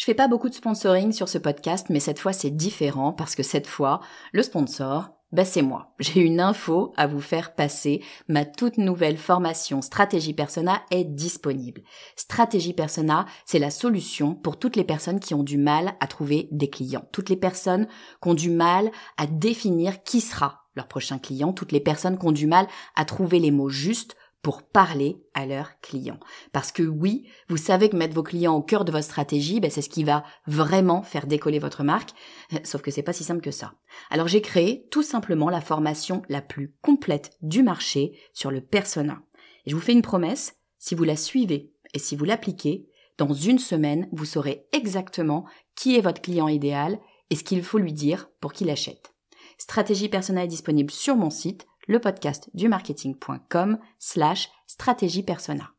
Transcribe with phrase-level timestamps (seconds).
[0.00, 3.34] Je fais pas beaucoup de sponsoring sur ce podcast, mais cette fois c'est différent parce
[3.34, 4.00] que cette fois,
[4.32, 5.92] le sponsor, bah c'est moi.
[5.98, 8.02] J'ai une info à vous faire passer.
[8.26, 11.82] Ma toute nouvelle formation Stratégie Persona est disponible.
[12.16, 16.48] Stratégie Persona, c'est la solution pour toutes les personnes qui ont du mal à trouver
[16.50, 17.04] des clients.
[17.12, 17.86] Toutes les personnes
[18.22, 21.52] qui ont du mal à définir qui sera leur prochain client.
[21.52, 25.44] Toutes les personnes qui ont du mal à trouver les mots justes pour parler à
[25.44, 26.18] leurs clients.
[26.52, 29.70] Parce que oui, vous savez que mettre vos clients au cœur de votre stratégie, ben
[29.70, 32.10] c'est ce qui va vraiment faire décoller votre marque.
[32.64, 33.74] Sauf que c'est pas si simple que ça.
[34.10, 39.22] Alors j'ai créé tout simplement la formation la plus complète du marché sur le persona.
[39.66, 42.86] Et je vous fais une promesse, si vous la suivez et si vous l'appliquez,
[43.18, 45.44] dans une semaine, vous saurez exactement
[45.76, 49.12] qui est votre client idéal et ce qu'il faut lui dire pour qu'il achète.
[49.58, 55.72] Stratégie personnelle est disponible sur mon site le podcast du marketing.com slash stratégie persona.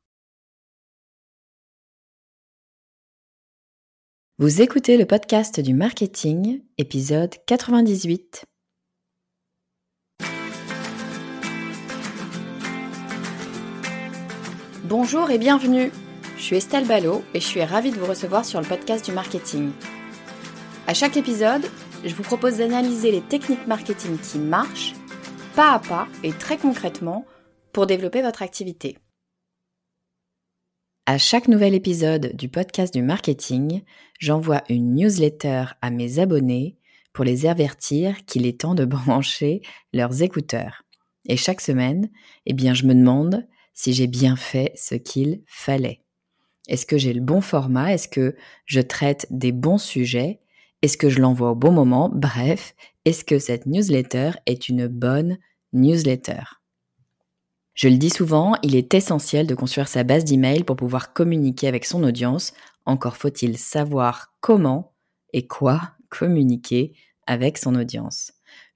[4.38, 8.44] Vous écoutez le podcast du marketing, épisode 98.
[14.84, 15.92] Bonjour et bienvenue.
[16.36, 19.14] Je suis Estelle Ballot et je suis ravie de vous recevoir sur le podcast du
[19.14, 19.72] marketing.
[20.88, 21.66] À chaque épisode,
[22.04, 24.94] je vous propose d'analyser les techniques marketing qui marchent
[25.56, 27.26] pas à pas et très concrètement
[27.74, 28.98] pour développer votre activité.
[31.06, 33.82] À chaque nouvel épisode du podcast du marketing,
[34.20, 36.78] j'envoie une newsletter à mes abonnés
[37.12, 39.62] pour les avertir qu'il est temps de brancher
[39.94, 40.84] leurs écouteurs.
[41.28, 42.10] Et chaque semaine,
[42.46, 46.04] eh bien, je me demande si j'ai bien fait ce qu'il fallait.
[46.68, 47.94] Est-ce que j'ai le bon format?
[47.94, 48.36] Est-ce que
[48.66, 50.41] je traite des bons sujets?
[50.82, 52.10] Est-ce que je l'envoie au bon moment?
[52.12, 52.74] Bref,
[53.06, 55.38] est-ce que cette newsletter est une bonne
[55.74, 56.42] newsletter?
[57.74, 61.68] Je le dis souvent, il est essentiel de construire sa base d'email pour pouvoir communiquer
[61.68, 62.54] avec son audience.
[62.86, 64.94] Encore faut-il savoir comment
[65.34, 66.94] et quoi communiquer
[67.28, 68.34] avec son audience.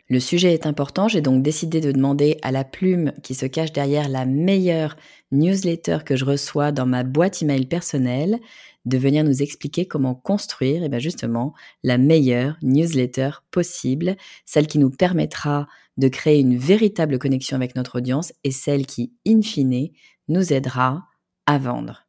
[0.07, 3.73] Le sujet est important, j'ai donc décidé de demander à la plume qui se cache
[3.73, 4.95] derrière la meilleure
[5.31, 8.39] newsletter que je reçois dans ma boîte email personnelle
[8.85, 11.53] de venir nous expliquer comment construire et eh bien justement
[11.83, 14.15] la meilleure newsletter possible,
[14.45, 19.13] celle qui nous permettra de créer une véritable connexion avec notre audience et celle qui,
[19.27, 19.89] in fine,
[20.27, 21.05] nous aidera
[21.45, 22.07] à vendre.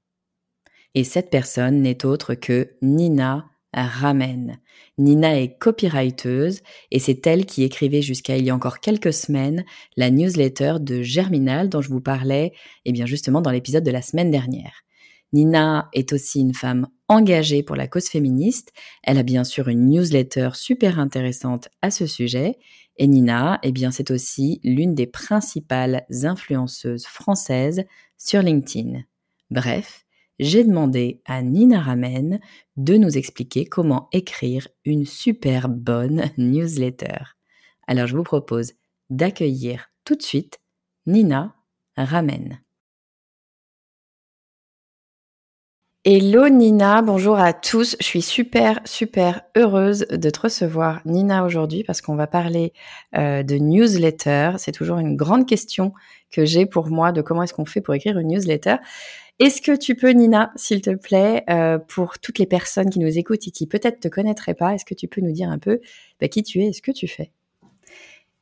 [0.94, 4.58] Et cette personne n'est autre que Nina Ramen.
[4.96, 9.64] Nina est copywriteuse et c'est elle qui écrivait jusqu'à il y a encore quelques semaines
[9.96, 12.52] la newsletter de Germinal dont je vous parlais, et
[12.86, 14.85] eh bien justement dans l'épisode de la semaine dernière.
[15.32, 18.72] Nina est aussi une femme engagée pour la cause féministe.
[19.02, 22.58] Elle a bien sûr une newsletter super intéressante à ce sujet.
[22.96, 27.84] Et Nina, eh bien, c'est aussi l'une des principales influenceuses françaises
[28.16, 29.02] sur LinkedIn.
[29.50, 30.06] Bref,
[30.38, 32.40] j'ai demandé à Nina Ramen
[32.76, 37.36] de nous expliquer comment écrire une super bonne newsletter.
[37.86, 38.72] Alors, je vous propose
[39.10, 40.58] d'accueillir tout de suite
[41.06, 41.54] Nina
[41.96, 42.60] Ramen.
[46.08, 47.96] Hello Nina, bonjour à tous.
[47.98, 52.72] Je suis super super heureuse de te recevoir Nina aujourd'hui parce qu'on va parler
[53.16, 54.52] euh, de newsletter.
[54.58, 55.92] C'est toujours une grande question
[56.30, 58.76] que j'ai pour moi de comment est-ce qu'on fait pour écrire une newsletter.
[59.40, 63.18] Est-ce que tu peux Nina, s'il te plaît, euh, pour toutes les personnes qui nous
[63.18, 65.80] écoutent et qui peut-être te connaîtraient pas, est-ce que tu peux nous dire un peu
[66.20, 67.32] bah, qui tu es et ce que tu fais?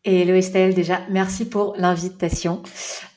[0.04, 2.62] Hello Estelle, déjà merci pour l'invitation.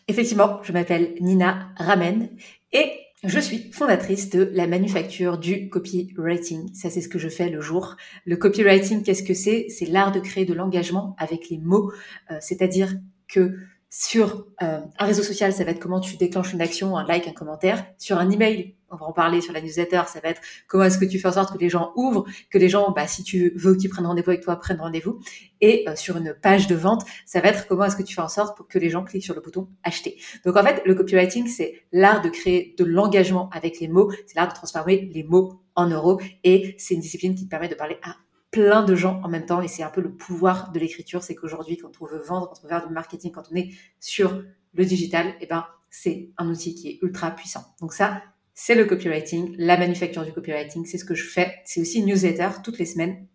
[0.07, 2.29] Effectivement, je m'appelle Nina Ramen
[2.71, 2.93] et
[3.27, 6.73] je suis fondatrice de la manufacture du copywriting.
[6.73, 7.95] Ça, c'est ce que je fais le jour.
[8.25, 9.67] Le copywriting, qu'est-ce que c'est?
[9.69, 11.91] C'est l'art de créer de l'engagement avec les mots.
[12.31, 12.95] Euh, c'est-à-dire
[13.27, 13.55] que
[13.89, 17.27] sur euh, un réseau social, ça va être comment tu déclenches une action, un like,
[17.27, 17.85] un commentaire.
[17.97, 20.97] Sur un email, on va en parler sur la newsletter, ça va être comment est-ce
[20.97, 23.53] que tu fais en sorte que les gens ouvrent, que les gens, bah, si tu
[23.55, 25.19] veux qu'ils prennent rendez-vous avec toi, prennent rendez-vous.
[25.61, 28.21] Et euh, sur une page de vente, ça va être comment est-ce que tu fais
[28.21, 30.17] en sorte pour que les gens cliquent sur le bouton acheter.
[30.45, 34.35] Donc en fait, le copywriting, c'est l'art de créer de l'engagement avec les mots, c'est
[34.35, 37.75] l'art de transformer les mots en euros et c'est une discipline qui te permet de
[37.75, 38.15] parler à
[38.51, 41.35] plein de gens en même temps et c'est un peu le pouvoir de l'écriture, c'est
[41.35, 43.69] qu'aujourd'hui quand on veut vendre, quand on veut faire du marketing, quand on est
[43.99, 44.43] sur
[44.73, 47.63] le digital, eh ben c'est un outil qui est ultra puissant.
[47.81, 48.21] Donc ça,
[48.59, 51.61] c'est le copywriting, la manufacture du copywriting, c'est ce que je fais.
[51.63, 53.27] C'est aussi une newsletter toutes les semaines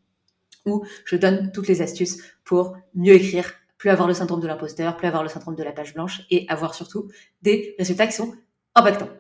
[0.67, 4.97] où je donne toutes les astuces pour mieux écrire, plus avoir le syndrome de l'imposteur,
[4.97, 7.09] plus avoir le syndrome de la page blanche et avoir surtout
[7.41, 8.35] des résultats qui sont
[8.75, 9.11] impactants.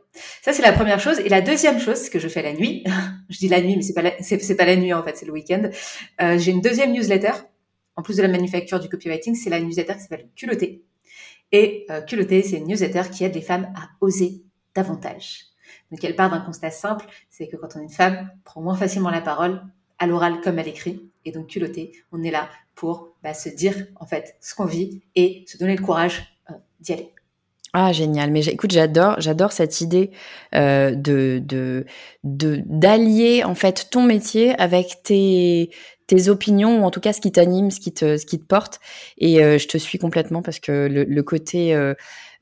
[0.43, 1.21] Ça, c'est la première chose.
[1.21, 2.83] Et la deuxième chose que je fais la nuit,
[3.31, 5.33] je dis la nuit, mais c'est pas c'est, pas la nuit en fait, c'est le
[5.33, 5.71] week-end.
[6.21, 7.33] Euh, j'ai une deuxième newsletter.
[7.95, 10.83] En plus de la manufacture du copywriting, c'est la newsletter qui s'appelle Culotté.
[11.53, 14.43] Et euh, Culotté, c'est une newsletter qui aide les femmes à oser
[14.75, 15.52] davantage.
[15.93, 18.63] Donc elle part d'un constat simple, c'est que quand on est une femme, on prend
[18.63, 19.63] moins facilement la parole,
[19.99, 21.09] à l'oral comme à l'écrit.
[21.27, 25.03] Et donc culotté, on est là pour bah, se dire en fait ce qu'on vit
[25.15, 27.13] et se donner le courage euh, d'y aller.
[27.75, 30.11] Ah génial, mais écoute j'adore j'adore cette idée
[30.55, 31.87] euh, de
[32.23, 35.71] d'allier en fait ton métier avec tes
[36.07, 38.81] tes opinions ou en tout cas ce qui t'anime, ce qui te porte
[39.17, 41.75] et euh, je te suis complètement parce que le côté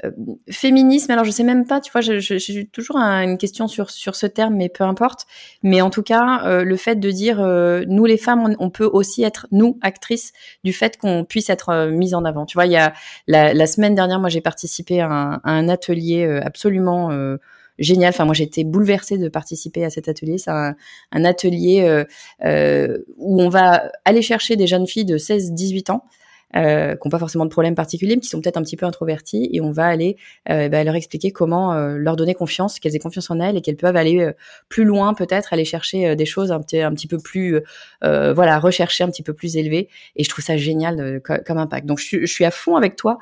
[0.05, 0.11] euh,
[0.51, 4.27] féminisme, alors je sais même pas, tu vois, j'ai toujours une question sur sur ce
[4.27, 5.27] terme, mais peu importe.
[5.63, 8.89] Mais en tout cas, euh, le fait de dire euh, nous les femmes, on, peut
[8.91, 10.33] aussi être nous actrices
[10.65, 12.47] du fait qu'on puisse être mise en avant.
[12.47, 12.93] Tu vois, il y a
[13.27, 17.11] la, semaine dernière, moi j'ai participé à un, atelier absolument
[17.79, 18.11] génial.
[18.11, 20.39] Enfin, moi, j'étais bouleversée de participer à cet atelier.
[20.39, 20.77] C'est un,
[21.13, 22.05] un, atelier
[22.43, 26.05] où on va aller chercher des jeunes filles de 16-18 ans
[26.57, 28.87] euh, qui n'ont pas forcément de problème particulier, mais qui sont peut-être un petit peu
[28.87, 30.17] introvertis, et on va aller
[30.49, 33.61] euh, bah, leur expliquer comment euh, leur donner confiance, qu'elles aient confiance en elles et
[33.61, 34.33] qu'elles peuvent aller euh,
[34.69, 37.61] plus loin, peut-être aller chercher des choses un petit, un petit peu plus,
[38.03, 39.89] voilà, rechercher un petit peu plus élevées.
[40.17, 41.87] Et je trouve ça génial comme impact.
[41.87, 43.19] Donc je, je, suis à fond avec toi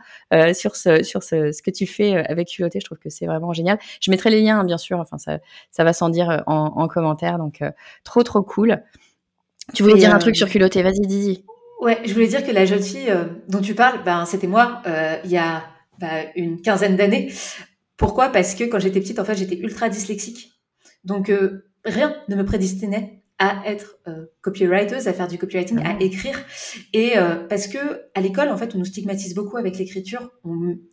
[0.53, 2.81] sur ce sur ce, ce, que tu fais avec Culotté.
[2.81, 3.79] Je trouve que c'est vraiment génial.
[4.01, 4.99] Je mettrai les liens, hein, bien sûr.
[4.99, 5.39] Enfin, ça
[5.71, 7.39] ça va sans dire en, en commentaire.
[7.39, 7.63] Donc
[8.05, 8.83] trop trop cool.
[9.75, 11.45] Tu voulais dire un truc sur Culotté Vas-y, Didi.
[11.79, 14.83] Ouais, je voulais dire que la jeune fille euh, dont tu parles, ben c'était moi
[14.87, 15.65] euh, il y a
[16.01, 17.33] ben, une quinzaine d'années.
[17.97, 18.31] Pourquoi?
[18.31, 20.53] Parce que quand j'étais petite, en fait, j'étais ultra dyslexique.
[21.05, 24.01] Donc euh, rien ne me prédestinait à être
[24.41, 25.97] copywriter, à faire du copywriting, à ah.
[26.01, 26.37] écrire.
[26.93, 27.13] Et
[27.49, 27.79] parce que
[28.17, 30.33] à l'école, en fait, on nous stigmatise beaucoup avec l'écriture.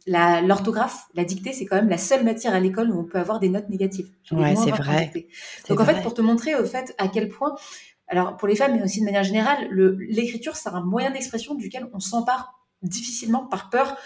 [0.06, 3.18] La l'orthographe, la dictée, c'est quand même la seule matière à l'école où on peut
[3.18, 4.12] avoir des notes négatives.
[4.32, 5.12] Ouais, c'est vrai.
[5.70, 7.56] Donc en fait, pour te montrer au fait à quel point
[8.08, 9.68] alors pour les femmes, mais aussi de manière générale,
[10.10, 13.98] l'écriture, c'est un moyen d'expression duquel on s'empare difficilement par peur.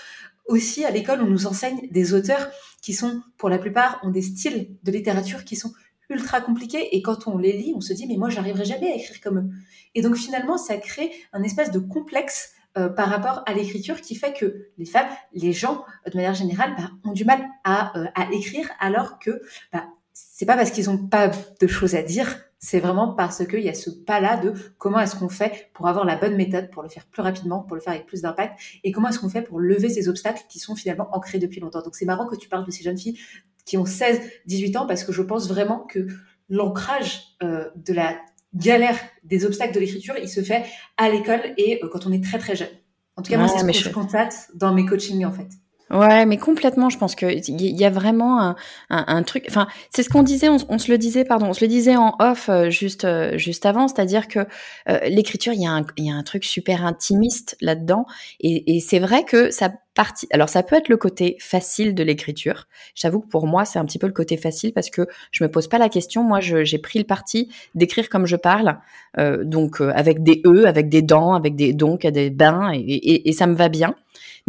[0.48, 2.50] Aussi, à l'école, on nous enseigne des auteurs
[2.82, 5.74] qui sont, pour la plupart, ont des styles de littérature qui sont
[6.10, 6.96] ultra compliqués.
[6.96, 9.40] Et quand on les lit, on se dit, mais moi, j'arriverai jamais à écrire comme
[9.40, 9.50] eux.
[9.96, 14.16] Et donc, finalement, ça crée un espèce de complexe euh, par rapport à l'écriture qui
[14.16, 18.06] fait que les femmes, les gens, de manière générale, bah, ont du mal à, euh,
[18.16, 19.42] à écrire alors que
[19.74, 21.30] bah, c'est pas parce qu'ils n'ont pas
[21.60, 25.16] de choses à dire c'est vraiment parce qu'il y a ce pas-là de comment est-ce
[25.16, 27.94] qu'on fait pour avoir la bonne méthode, pour le faire plus rapidement, pour le faire
[27.94, 31.08] avec plus d'impact, et comment est-ce qu'on fait pour lever ces obstacles qui sont finalement
[31.14, 31.82] ancrés depuis longtemps.
[31.82, 33.18] Donc c'est marrant que tu parles de ces jeunes filles
[33.66, 36.08] qui ont 16, 18 ans, parce que je pense vraiment que
[36.50, 38.18] l'ancrage euh, de la
[38.54, 40.66] galère des obstacles de l'écriture, il se fait
[40.98, 42.68] à l'école et euh, quand on est très très jeune.
[43.16, 43.84] En tout cas, moi, c'est ce que je...
[43.84, 45.50] je constate dans mes coachings, en fait.
[45.92, 46.90] Ouais, mais complètement.
[46.90, 48.56] Je pense que il y a vraiment
[48.92, 49.46] un, truc.
[49.50, 50.48] Enfin, c'est ce qu'on disait.
[50.48, 51.48] On, se le disait, pardon.
[51.48, 54.40] On se le disait en off euh, juste euh, juste avant, c'est-à-dire que
[54.88, 58.06] euh, l'écriture, il y a un il y a un truc super intimiste là-dedans,
[58.40, 60.28] et, c'est vrai que ça partie.
[60.32, 62.68] Alors ça peut être le côté facile de l'écriture.
[62.94, 65.50] J'avoue que pour moi, c'est un petit peu le côté facile parce que je me
[65.50, 66.24] pose pas la question.
[66.24, 68.78] Moi, j'ai pris le parti d'écrire comme je parle,
[69.18, 73.56] donc avec des e, avec des dents, avec des donc, des bains, et ça me
[73.56, 73.96] va bien.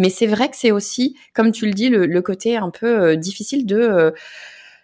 [0.01, 3.17] Mais c'est vrai que c'est aussi, comme tu le dis, le, côté un peu euh,
[3.17, 4.11] difficile de euh,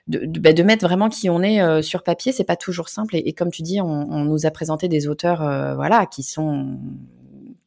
[0.09, 3.17] bah, de, mettre vraiment qui on est euh, sur papier, c'est pas toujours simple.
[3.17, 5.39] Et, comme tu dis, on, nous a présenté des auteurs,
[5.75, 6.79] voilà, qui sont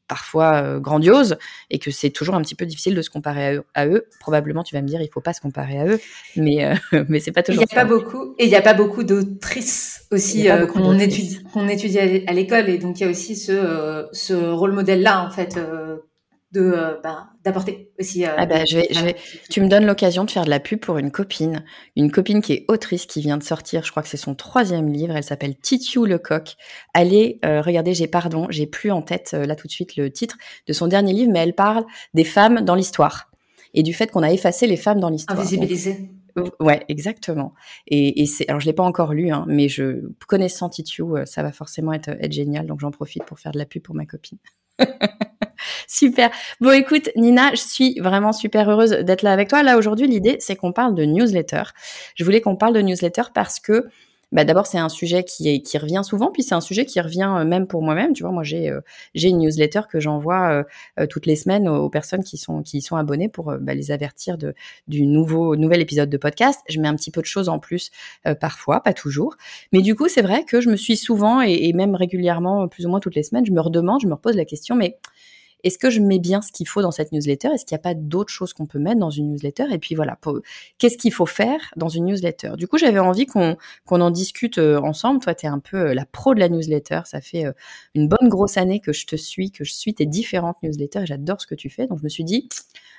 [0.07, 1.37] parfois grandioses
[1.71, 4.05] et que c'est toujours un petit peu difficile de se comparer à eux.
[4.19, 5.99] Probablement, tu vas me dire, il faut pas se comparer à eux,
[6.35, 6.71] mais
[7.09, 7.63] mais c'est pas toujours.
[7.63, 11.43] Il y a pas beaucoup et il y a pas beaucoup d'autrices aussi qu'on étudie
[11.51, 15.25] qu'on étudie à l'école et donc il y a aussi ce ce rôle modèle là
[15.25, 15.59] en fait
[16.51, 18.25] de euh, bah, d'apporter aussi.
[18.25, 19.15] Euh, ah bah, je vais, je vais...
[19.49, 21.63] Tu me donnes l'occasion de faire de la pub pour une copine,
[21.95, 23.83] une copine qui est autrice qui vient de sortir.
[23.83, 25.15] Je crois que c'est son troisième livre.
[25.15, 26.55] Elle s'appelle Titiou Lecoq.
[26.93, 30.37] Allez, euh, regardez, j'ai pardon, j'ai plus en tête là tout de suite le titre
[30.67, 33.29] de son dernier livre, mais elle parle des femmes dans l'histoire
[33.75, 35.39] et du fait qu'on a effacé les femmes dans l'histoire.
[35.39, 36.09] Invisibilisé.
[36.59, 37.53] Ouais, exactement.
[37.85, 41.43] Et, et c'est, alors je l'ai pas encore lu, hein, mais je connaissant Titiou, ça
[41.43, 42.65] va forcément être, être génial.
[42.65, 44.37] Donc j'en profite pour faire de la pub pour ma copine.
[45.87, 46.31] Super.
[46.61, 49.63] Bon, écoute, Nina, je suis vraiment super heureuse d'être là avec toi.
[49.63, 51.63] Là, aujourd'hui, l'idée, c'est qu'on parle de newsletter.
[52.15, 53.87] Je voulais qu'on parle de newsletter parce que,
[54.31, 57.01] bah, d'abord, c'est un sujet qui, est, qui revient souvent, puis c'est un sujet qui
[57.01, 58.13] revient euh, même pour moi-même.
[58.13, 58.81] Tu vois, moi, j'ai euh,
[59.15, 60.65] une newsletter que j'envoie
[60.99, 64.37] euh, toutes les semaines aux, personnes qui sont qui sont abonnées pour bah, les avertir
[64.37, 64.53] de
[64.87, 66.61] du nouveau nouvel épisode de podcast.
[66.69, 67.89] Je mets un petit peu de choses en plus
[68.39, 69.35] parfois, pas toujours,
[69.71, 72.85] mais du coup, c'est vrai que je me suis souvent et, et même régulièrement, plus
[72.85, 74.99] ou moins toutes les semaines, je me redemande, je me repose la question, mais
[75.63, 77.49] est-ce que je mets bien ce qu'il faut dans cette newsletter?
[77.49, 79.65] Est-ce qu'il n'y a pas d'autres choses qu'on peut mettre dans une newsletter?
[79.71, 80.17] Et puis voilà,
[80.77, 82.53] qu'est-ce qu'il faut faire dans une newsletter?
[82.57, 83.57] Du coup, j'avais envie qu'on
[83.89, 85.19] en discute euh, ensemble.
[85.19, 87.01] Toi, tu es un peu euh, la pro de la newsletter.
[87.05, 87.51] Ça fait euh,
[87.93, 91.05] une bonne grosse année que je te suis, que je suis tes différentes newsletters et
[91.05, 91.87] j'adore ce que tu fais.
[91.87, 92.47] Donc, je me suis dit,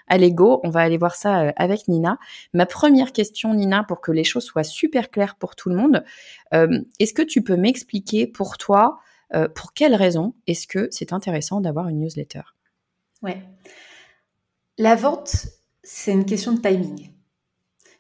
[0.07, 2.19] Allez, go, on va aller voir ça avec Nina.
[2.53, 6.03] Ma première question, Nina, pour que les choses soient super claires pour tout le monde,
[6.99, 8.99] est-ce que tu peux m'expliquer pour toi,
[9.35, 12.43] euh, pour quelles raisons est-ce que c'est intéressant d'avoir une newsletter?
[13.23, 13.43] Ouais.
[14.79, 15.47] La vente,
[15.83, 17.13] c'est une question de timing.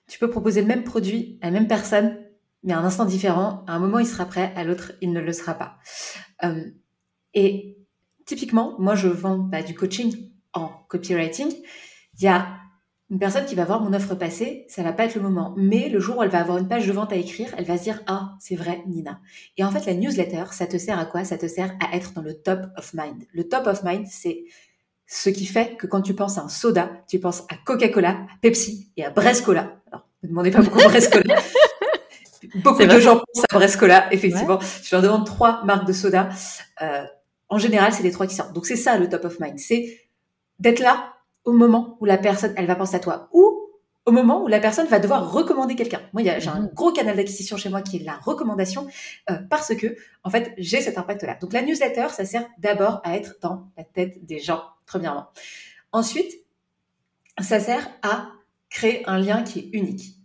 [0.06, 2.18] Tu peux proposer le même produit à la même personne,
[2.62, 3.64] mais à un instant différent.
[3.66, 5.78] À un moment, il sera prêt, à l'autre, il ne le sera pas.
[7.34, 7.76] et
[8.26, 11.52] typiquement, moi, je vends bah, du coaching en copywriting
[12.20, 12.60] il y a
[13.11, 15.52] une personne qui va voir mon offre passée, ça va pas être le moment.
[15.57, 17.76] Mais le jour où elle va avoir une page de vente à écrire, elle va
[17.76, 19.19] se dire ah c'est vrai Nina.
[19.57, 21.25] Et en fait la newsletter, ça te sert à quoi?
[21.25, 23.25] Ça te sert à être dans le top of mind.
[23.33, 24.45] Le top of mind, c'est
[25.07, 28.26] ce qui fait que quand tu penses à un soda, tu penses à Coca-Cola, à
[28.40, 29.81] Pepsi et à Brescola.
[29.88, 31.35] Alors ne me demandez pas pourquoi Brescola.
[32.62, 34.61] Beaucoup de gens pensent à Brescola, effectivement.
[34.83, 36.29] Je leur demande trois marques de soda.
[36.81, 37.05] Euh,
[37.49, 38.52] en général, c'est les trois qui sortent.
[38.52, 39.99] Donc c'est ça le top of mind, c'est
[40.61, 43.61] d'être là au moment où la personne, elle va penser à toi, ou
[44.06, 46.00] au moment où la personne va devoir recommander quelqu'un.
[46.12, 46.70] Moi, j'ai un mhm.
[46.75, 48.87] gros canal d'acquisition chez moi qui est la recommandation,
[49.30, 51.37] euh, parce que, en fait, j'ai cet impact-là.
[51.40, 55.28] Donc, la newsletter, ça sert d'abord à être dans la tête des gens, premièrement.
[55.92, 56.32] Ensuite,
[57.38, 58.28] ça sert à
[58.68, 60.16] créer un lien qui est unique.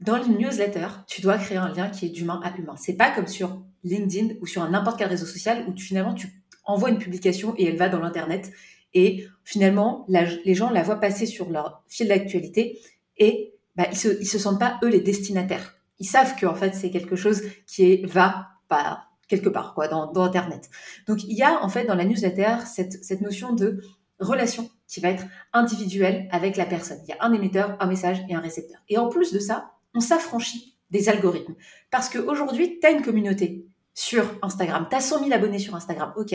[0.00, 2.74] Dans une newsletter, tu dois créer un lien qui est d'humain à humain.
[2.76, 6.28] C'est pas comme sur LinkedIn ou sur n'importe quel réseau social où tu, finalement tu
[6.64, 8.52] envoies une publication et elle va dans l'internet
[8.96, 12.80] et finalement, les gens la voient passer sur leur fil d'actualité
[13.18, 15.74] et bah, ils, se, se sentent pas, eux, les destinataires.
[15.98, 20.22] Ils savent que en fait, c'est quelque chose qui va pas quelque part, quoi, dans,
[20.22, 20.70] Internet.
[21.06, 23.82] Donc, il y a, en fait, dans la newsletter, cette, cette notion de
[24.18, 26.98] relation qui va être individuelle avec la personne.
[27.02, 28.80] Il y a un émetteur, un message et un récepteur.
[28.88, 31.54] Et en plus de ça, on s'affranchit des algorithmes.
[31.90, 34.86] Parce qu'aujourd'hui, tu as une communauté sur Instagram.
[34.88, 36.14] Tu as 100 000 abonnés sur Instagram.
[36.16, 36.34] OK.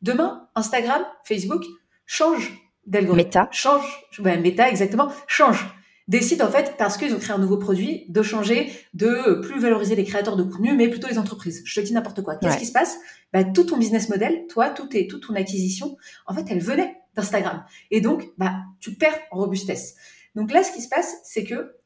[0.00, 1.64] Demain, Instagram, Facebook,
[2.08, 2.50] change
[2.86, 3.28] d'algorithme.
[3.28, 3.48] Méta.
[3.52, 3.84] Change,
[4.18, 5.64] ouais, méta, exactement, change.
[6.08, 9.94] Décide, en fait, parce qu'ils ont créé un nouveau produit, de changer, de plus valoriser
[9.94, 11.62] les créateurs de contenu, mais plutôt les entreprises.
[11.66, 12.36] Je te dis n'importe quoi.
[12.36, 12.96] Qu'est-ce qui se passe?
[13.34, 16.96] Bah, tout ton business model, toi, tout tes, toute ton acquisition, en fait, elle venait
[17.14, 17.62] d'Instagram.
[17.90, 19.96] Et donc, bah, tu perds en robustesse.
[20.34, 21.76] Donc là, ce qui se passe, c'est que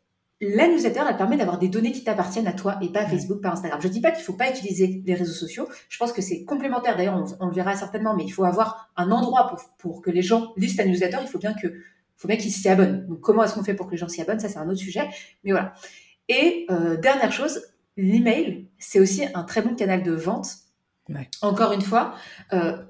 [0.44, 3.50] la newsletter, elle permet d'avoir des données qui t'appartiennent à toi et pas Facebook, pas
[3.50, 3.80] Instagram.
[3.80, 5.68] Je dis pas qu'il faut pas utiliser les réseaux sociaux.
[5.88, 6.96] Je pense que c'est complémentaire.
[6.96, 10.22] D'ailleurs, on, le verra certainement, mais il faut avoir un endroit pour, pour que les
[10.22, 11.18] gens lisent ta newsletter.
[11.22, 11.68] Il faut bien que,
[12.16, 13.06] faut bien qu'ils s'y abonnent.
[13.06, 14.40] Donc, comment est-ce qu'on fait pour que les gens s'y abonnent?
[14.40, 15.08] Ça, c'est un autre sujet.
[15.44, 15.75] Mais voilà.
[16.28, 17.62] Et euh, dernière chose,
[17.96, 20.56] l'email, c'est aussi un très bon canal de vente.
[21.40, 22.16] Encore une fois,
[22.52, 22.82] euh,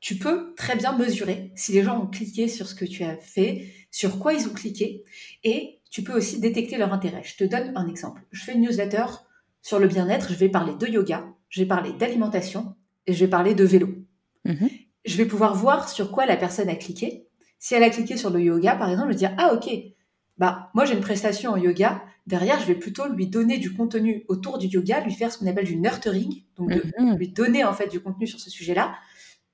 [0.00, 3.16] tu peux très bien mesurer si les gens ont cliqué sur ce que tu as
[3.16, 5.04] fait, sur quoi ils ont cliqué,
[5.42, 7.22] et tu peux aussi détecter leur intérêt.
[7.24, 8.22] Je te donne un exemple.
[8.30, 9.04] Je fais une newsletter
[9.62, 12.76] sur le bien-être, je vais parler de yoga, je vais parler d'alimentation
[13.06, 13.88] et je vais parler de vélo.
[14.44, 14.68] Mhm.
[15.04, 17.26] Je vais pouvoir voir sur quoi la personne a cliqué.
[17.58, 19.70] Si elle a cliqué sur le yoga, par exemple, je vais dire ah ok,
[20.38, 22.02] bah moi j'ai une prestation en yoga.
[22.26, 25.46] Derrière, je vais plutôt lui donner du contenu autour du yoga, lui faire ce qu'on
[25.46, 27.16] appelle du nurturing, donc mhm.
[27.16, 28.94] lui donner en fait du contenu sur ce sujet-là,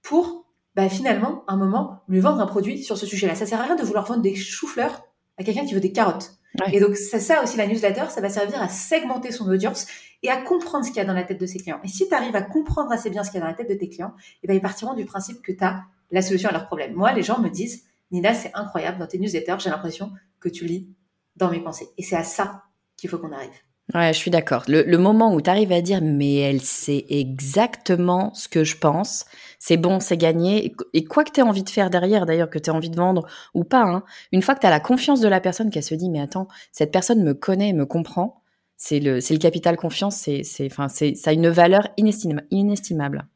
[0.03, 3.35] pour bah, finalement, un moment, lui vendre un produit sur ce sujet-là.
[3.35, 5.03] Ça sert à rien de vouloir vendre des choux-fleurs
[5.39, 6.33] à quelqu'un qui veut des carottes.
[6.73, 9.87] Et donc, c'est ça aussi la newsletter, ça va servir à segmenter son audience
[10.23, 11.81] et à comprendre ce qu'il y a dans la tête de ses clients.
[11.83, 13.71] Et si tu arrives à comprendre assez bien ce qu'il y a dans la tête
[13.71, 16.51] de tes clients, et eh ben, ils partiront du principe que tu as la solution
[16.51, 16.93] à leurs problèmes.
[16.93, 20.67] Moi, les gens me disent, Nina, c'est incroyable, dans tes newsletters, j'ai l'impression que tu
[20.67, 20.89] lis
[21.37, 21.89] dans mes pensées.
[21.97, 22.65] Et c'est à ça
[22.97, 23.51] qu'il faut qu'on arrive.
[23.95, 24.65] Ouais, je suis d'accord.
[24.69, 29.27] Le, moment où tu arrives à dire, mais elle sait exactement ce que je pense,
[29.59, 30.73] c'est bon, c'est gagné.
[30.95, 32.97] Et quoi que tu aies envie de faire derrière, d'ailleurs, que tu aies envie de
[32.97, 35.83] vendre ou pas, hein, une fois que tu as la confiance de la personne, qu'elle
[35.83, 38.41] se dit, mais attends, cette personne me connaît, me comprend,
[38.77, 43.27] c'est le, le capital confiance, c'est, enfin, ça a une valeur inestimable.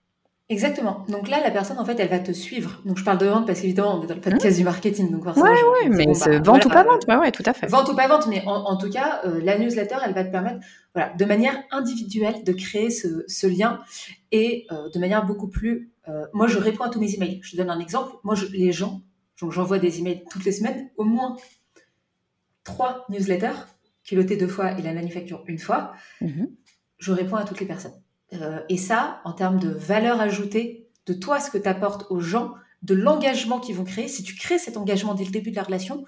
[0.48, 1.04] Exactement.
[1.08, 2.80] Donc là, la personne, en fait, elle va te suivre.
[2.84, 4.58] Donc je parle de vente parce qu'évidemment, on est dans le podcast mmh.
[4.58, 5.10] du marketing.
[5.10, 7.04] Donc forcément, ouais, ouais, mais bah, vente ou pas vente.
[7.08, 7.66] Ouais, ouais, tout à fait.
[7.66, 10.60] Vente ou pas vente, mais en, tout cas, euh, la newsletter, elle va te permettre,
[10.94, 13.80] voilà, de manière individuelle, de créer ce, ce lien
[14.30, 15.90] et euh, de manière beaucoup plus.
[16.08, 17.40] Euh, moi, je réponds à tous mes emails.
[17.42, 18.12] Je te donne un exemple.
[18.22, 19.02] Moi, je, les gens,
[19.40, 21.36] donc j'envoie des emails toutes les semaines, au moins
[22.62, 23.66] trois newsletters,
[24.04, 25.92] piloté deux fois et la manufacture une fois.
[26.20, 26.44] Mmh.
[26.98, 28.00] Je réponds à toutes les personnes.
[28.32, 32.20] Euh, et ça, en termes de valeur ajoutée, de toi, ce que tu apportes aux
[32.20, 35.56] gens, de l'engagement qu'ils vont créer, si tu crées cet engagement dès le début de
[35.56, 36.04] la relation,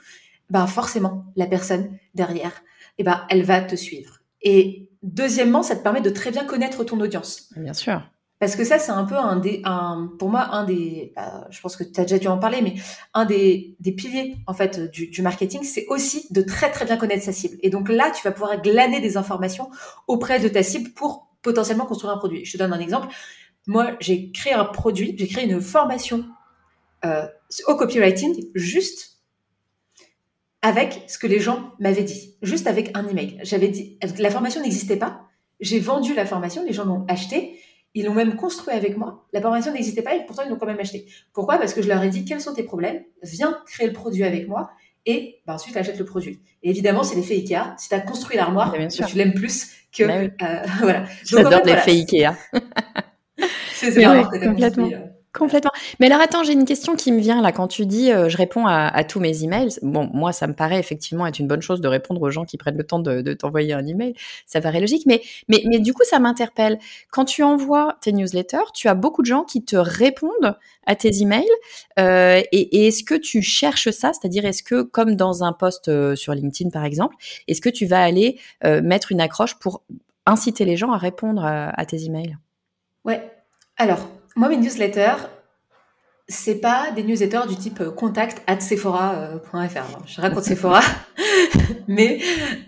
[0.50, 2.62] bah forcément, la personne derrière,
[2.98, 4.20] eh ben, elle va te suivre.
[4.42, 7.50] Et deuxièmement, ça te permet de très bien connaître ton audience.
[7.56, 8.02] Bien sûr.
[8.38, 11.60] Parce que ça, c'est un peu un des, un, pour moi, un des, bah, je
[11.60, 12.74] pense que tu as déjà dû en parler, mais
[13.12, 16.96] un des, des piliers, en fait, du, du marketing, c'est aussi de très, très bien
[16.96, 17.56] connaître sa cible.
[17.62, 19.70] Et donc là, tu vas pouvoir glaner des informations
[20.06, 22.44] auprès de ta cible pour potentiellement construire un produit.
[22.44, 23.08] Je te donne un exemple.
[23.66, 26.26] Moi, j'ai créé un produit, j'ai créé une formation
[27.06, 27.26] euh,
[27.66, 29.20] au copywriting juste
[30.60, 33.38] avec ce que les gens m'avaient dit, juste avec un email.
[33.42, 35.22] J'avais dit, la formation n'existait pas.
[35.60, 37.58] J'ai vendu la formation, les gens l'ont acheté.
[37.94, 39.26] Ils l'ont même construit avec moi.
[39.32, 41.06] La formation n'existait pas et pourtant ils l'ont quand même acheté.
[41.32, 41.56] Pourquoi?
[41.56, 44.46] Parce que je leur ai dit quels sont tes problèmes, viens créer le produit avec
[44.46, 44.70] moi
[45.06, 46.40] et bah, ensuite achète le produit.
[46.62, 47.74] Et évidemment, c'est l'effet Ikea.
[47.78, 51.04] Si tu as construit l'armoire, tu l'aimes plus que bah euh, voilà.
[51.24, 52.34] J'adore l'effet Ikea.
[53.72, 54.24] c'est ça.
[54.24, 54.90] complètement.
[54.92, 55.70] Euh, Complètement.
[56.00, 58.36] Mais alors attends, j'ai une question qui me vient là quand tu dis euh, je
[58.36, 59.78] réponds à, tous mes emails.
[59.82, 62.56] Bon, moi ça me paraît effectivement être une bonne chose de répondre aux gens qui
[62.56, 64.14] prennent le temps de, t'envoyer un email.
[64.46, 66.78] Ça paraît logique, mais mais mais du coup ça m'interpelle.
[67.10, 70.56] Quand tu envoies tes newsletters, tu as beaucoup de gens qui te répondent
[70.86, 71.44] à tes emails.
[71.98, 76.16] Euh, et, est-ce que tu cherches ça, c'est-à-dire est-ce que comme dans un post euh,
[76.16, 77.16] sur LinkedIn par exemple,
[77.48, 79.82] est-ce que tu vas aller mettre une accroche pour
[80.24, 82.38] inciter les gens à répondre à, à tes emails?
[83.04, 83.22] Ouais.
[83.76, 84.08] Alors,
[84.38, 85.16] moi, mes newsletters,
[86.28, 89.56] c'est pas des newsletters du type euh, contact at sephora.fr.
[89.56, 90.80] Euh, je raconte Sephora,
[91.88, 92.20] mais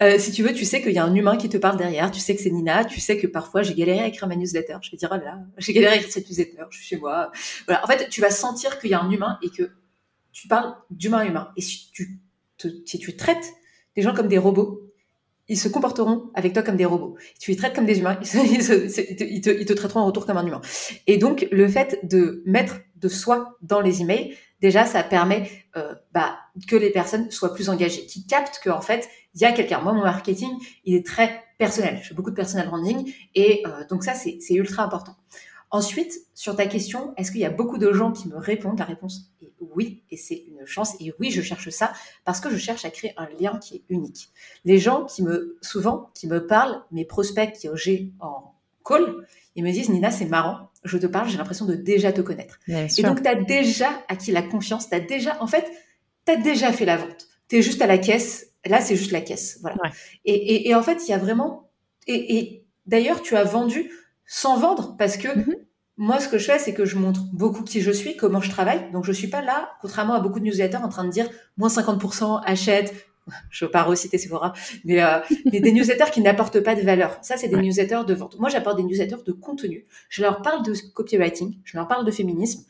[0.03, 2.11] euh, si tu veux, tu sais qu'il y a un humain qui te parle derrière.
[2.11, 2.85] Tu sais que c'est Nina.
[2.85, 4.79] Tu sais que parfois j'ai galéré à écrire ma newsletter.
[4.83, 6.65] Je vais dire oh là, j'ai galéré à écrire cette newsletter.
[6.71, 7.31] Je suis chez moi.
[7.67, 7.85] Voilà.
[7.85, 9.71] En fait, tu vas sentir qu'il y a un humain et que
[10.33, 11.53] tu parles d'humain à humain.
[11.57, 12.19] Et si tu
[12.85, 13.55] si tu traites
[13.95, 14.90] des gens comme des robots,
[15.51, 17.17] ils se comporteront avec toi comme des robots.
[17.39, 20.61] Tu les traites comme des humains, ils, te, traiteront en retour comme un humain.
[21.07, 25.95] Et donc, le fait de mettre de soi dans les emails, déjà, ça permet euh,
[26.13, 26.39] bah,
[26.69, 29.81] que les personnes soient plus engagées, qui captent qu'en fait, il y a quelqu'un.
[29.81, 30.51] Moi, mon marketing,
[30.85, 31.99] il est très personnel.
[32.01, 35.17] Je fais beaucoup de personal branding et euh, donc ça, c'est ultra important.
[35.71, 38.79] Ensuite, sur ta question, est-ce qu'il y a beaucoup de gens qui me répondent?
[38.79, 40.95] La réponse est oui, et c'est une chance.
[41.01, 41.93] Et oui, je cherche ça
[42.25, 44.31] parce que je cherche à créer un lien qui est unique.
[44.65, 49.65] Les gens qui me, souvent, qui me parlent, mes prospects qui j'ai en call, ils
[49.65, 52.59] me disent Nina, c'est marrant, je te parle, j'ai l'impression de déjà te connaître.
[52.69, 55.71] et donc, tu as déjà acquis la confiance, tu as déjà, en fait,
[56.27, 57.29] tu as déjà fait la vente.
[57.49, 58.53] Tu es juste à la caisse.
[58.65, 59.59] Là, c'est juste la caisse.
[59.63, 59.77] Voilà.
[60.25, 61.71] Et, en fait, il y a vraiment.
[62.07, 63.91] Et, d'ailleurs, tu as vendu
[64.31, 65.29] sans vendre parce que.
[65.29, 65.57] Mm-hmm.
[65.97, 68.49] Moi, ce que je fais, c'est que je montre beaucoup qui je suis, comment je
[68.49, 68.91] travaille.
[68.91, 71.29] Donc, je suis pas là, contrairement à beaucoup de newsletters, en train de dire
[71.59, 72.95] moins 50%, achète.
[73.51, 74.55] Je veux pas reciter Sephora,
[74.87, 75.19] mais, euh,
[75.53, 77.19] mais des newsletters qui n'apportent pas de valeur.
[77.21, 78.39] Ça, c'est des newsletters de vente.
[78.39, 79.87] Moi, j'apporte des newsletters de contenu.
[80.09, 82.65] Je leur parle de copywriting, je leur parle de féminisme,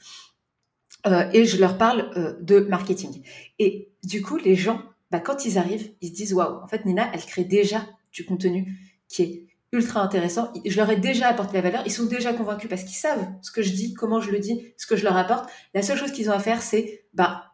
[1.07, 3.23] euh, et je leur parle euh, de marketing.
[3.61, 4.83] Et du coup, les gens,
[5.13, 8.25] bah, quand ils arrivent, ils se disent waouh, en fait, Nina, elle crée déjà du
[8.25, 8.77] contenu
[9.09, 10.53] qui est ultra intéressant.
[10.65, 11.83] Je leur ai déjà apporté la valeur.
[11.87, 14.73] Ils sont déjà convaincus parce qu'ils savent ce que je dis, comment je le dis,
[14.77, 15.49] ce que je leur apporte.
[15.75, 17.45] La seule chose qu'ils ont à faire, c'est, bah,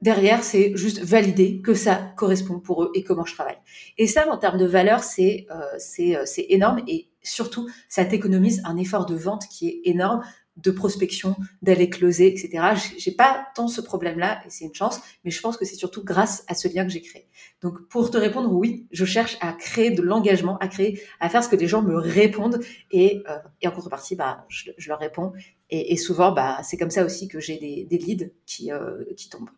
[0.00, 3.58] derrière, c'est juste valider que ça correspond pour eux et comment je travaille.
[3.98, 8.04] Et ça, en termes de valeur, c'est, euh, c'est, euh, c'est énorme et surtout, ça
[8.04, 10.22] t'économise un effort de vente qui est énorme
[10.56, 12.74] de prospection, d'aller closer, etc.
[12.96, 16.04] J'ai pas tant ce problème-là et c'est une chance, mais je pense que c'est surtout
[16.04, 17.26] grâce à ce lien que j'ai créé.
[17.60, 21.42] Donc pour te répondre, oui, je cherche à créer de l'engagement, à créer, à faire
[21.42, 22.60] ce que les gens me répondent
[22.92, 25.32] et, euh, et en contrepartie, bah, je, je leur réponds
[25.70, 29.04] et, et, souvent, bah, c'est comme ça aussi que j'ai des, des leads qui, euh,
[29.16, 29.50] qui tombent.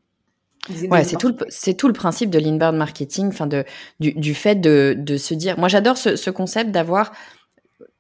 [0.91, 3.65] Ouais, c'est tout, le, c'est tout le principe de l'inbound marketing, enfin de,
[4.01, 5.59] du, du fait de, de se dire.
[5.59, 7.13] Moi, j'adore ce, ce concept d'avoir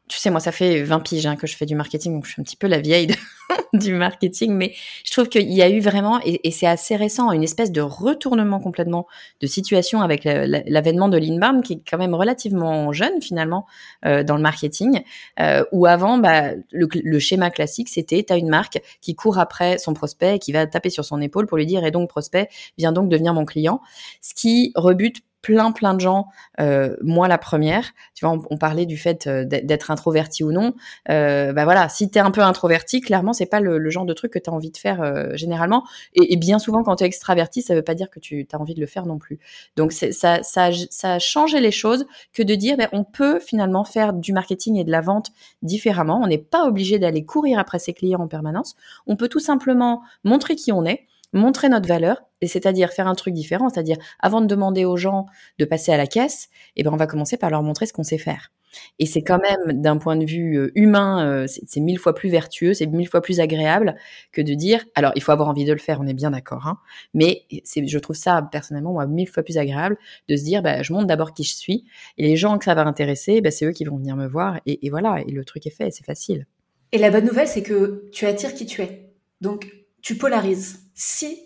[0.09, 2.33] tu sais, moi, ça fait 20 piges hein, que je fais du marketing, donc je
[2.33, 3.09] suis un petit peu la vieille
[3.73, 4.73] du marketing, mais
[5.05, 8.61] je trouve qu'il y a eu vraiment, et, c'est assez récent, une espèce de retournement
[8.61, 9.07] complètement
[9.41, 13.67] de situation avec l'avènement de l'inbound, qui est quand même relativement jeune finalement
[14.05, 15.03] euh, dans le marketing,
[15.41, 19.79] euh, où avant, bah, le, schéma classique, c'était, tu as une marque qui court après
[19.79, 22.49] son prospect et qui va taper sur son épaule pour lui dire, et donc prospect,
[22.79, 23.81] viens donc devenir mon client,
[24.21, 25.17] ce qui rebute
[25.47, 26.27] plein plein de gens,
[26.59, 30.75] euh, moi la première, tu vois, on, parlait du fait euh, d'être introverti ou non.
[31.09, 34.13] Euh, bah voilà, si tu es un peu introverti, clairement c'est pas le, genre de
[34.13, 35.85] truc que tu as envie de faire euh, généralement.
[36.15, 38.75] Et, bien souvent quand tu es extraverti, ça veut pas dire que tu as envie
[38.75, 39.39] de le faire non plus.
[39.77, 43.85] Donc ça, ça, ça a changé les choses que de dire ben, on peut finalement
[43.85, 45.31] faire du marketing et de la vente
[45.63, 46.21] différemment.
[46.25, 48.75] On n'est pas obligé d'aller courir après ses clients en permanence.
[49.07, 51.07] On peut tout simplement montrer qui on est
[51.37, 55.27] montrer notre valeur, et c'est-à-dire faire un truc différent, c'est-à-dire avant de demander aux gens
[55.59, 58.03] de passer à la caisse, eh ben on va commencer par leur montrer ce qu'on
[58.03, 58.53] sait faire.
[58.99, 62.29] Et c'est quand même, d'un point de vue euh, humain, euh, c'est mille fois plus
[62.29, 63.97] vertueux, c'est mille fois plus agréable
[64.33, 66.67] que de dire, alors il faut avoir envie de le faire, on est bien d'accord,
[66.67, 66.79] hein,
[67.15, 69.97] mais je trouve ça personnellement, mille fois plus agréable
[70.29, 71.85] de se dire, bah, je montre d'abord qui je suis,
[72.19, 74.61] et les gens que ça va intéresser, bah, c'est eux qui vont venir me voir,
[74.67, 76.47] et, et voilà, et le truc est fait, c'est facile.
[76.93, 79.11] Et la bonne nouvelle, c'est que tu attires qui tu es.
[79.41, 79.71] Donc,
[80.07, 80.79] tu polarises.
[80.95, 81.37] Si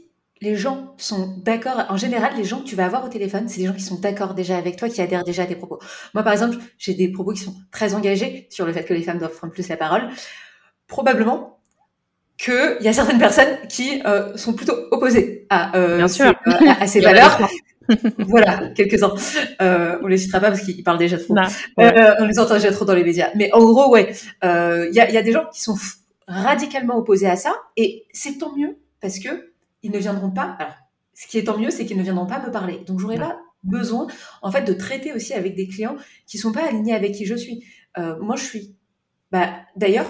[0.43, 3.59] les gens sont d'accord, en général, les gens que tu vas avoir au téléphone, c'est
[3.63, 5.79] des gens qui sont d'accord déjà avec toi, qui adhèrent déjà à tes propos.
[6.13, 9.03] Moi, par exemple, j'ai des propos qui sont très engagés sur le fait que les
[9.03, 10.11] femmes doivent prendre plus la parole.
[10.89, 11.59] Probablement
[12.37, 16.33] qu'il y a certaines personnes qui euh, sont plutôt opposées à, euh, Bien Ces, euh,
[16.79, 17.49] à, ces valeurs.
[18.19, 19.15] voilà, quelques-uns.
[20.03, 21.35] On les citera pas parce qu'ils parlent déjà trop.
[21.79, 23.31] On les entend déjà trop dans les médias.
[23.37, 25.77] Mais en gros, ouais, il y, a, y a des gens qui sont
[26.31, 30.57] radicalement opposés à ça, et c'est tant mieux parce que ils ne viendront pas.
[30.59, 30.75] Alors,
[31.15, 32.79] ce qui est tant mieux, c'est qu'ils ne viendront pas me parler.
[32.87, 34.07] Donc, j'aurais pas besoin,
[34.43, 37.35] en fait, de traiter aussi avec des clients qui sont pas alignés avec qui je
[37.35, 37.65] suis.
[37.99, 38.77] Euh, moi, je suis.
[39.33, 40.07] Bah, d'ailleurs,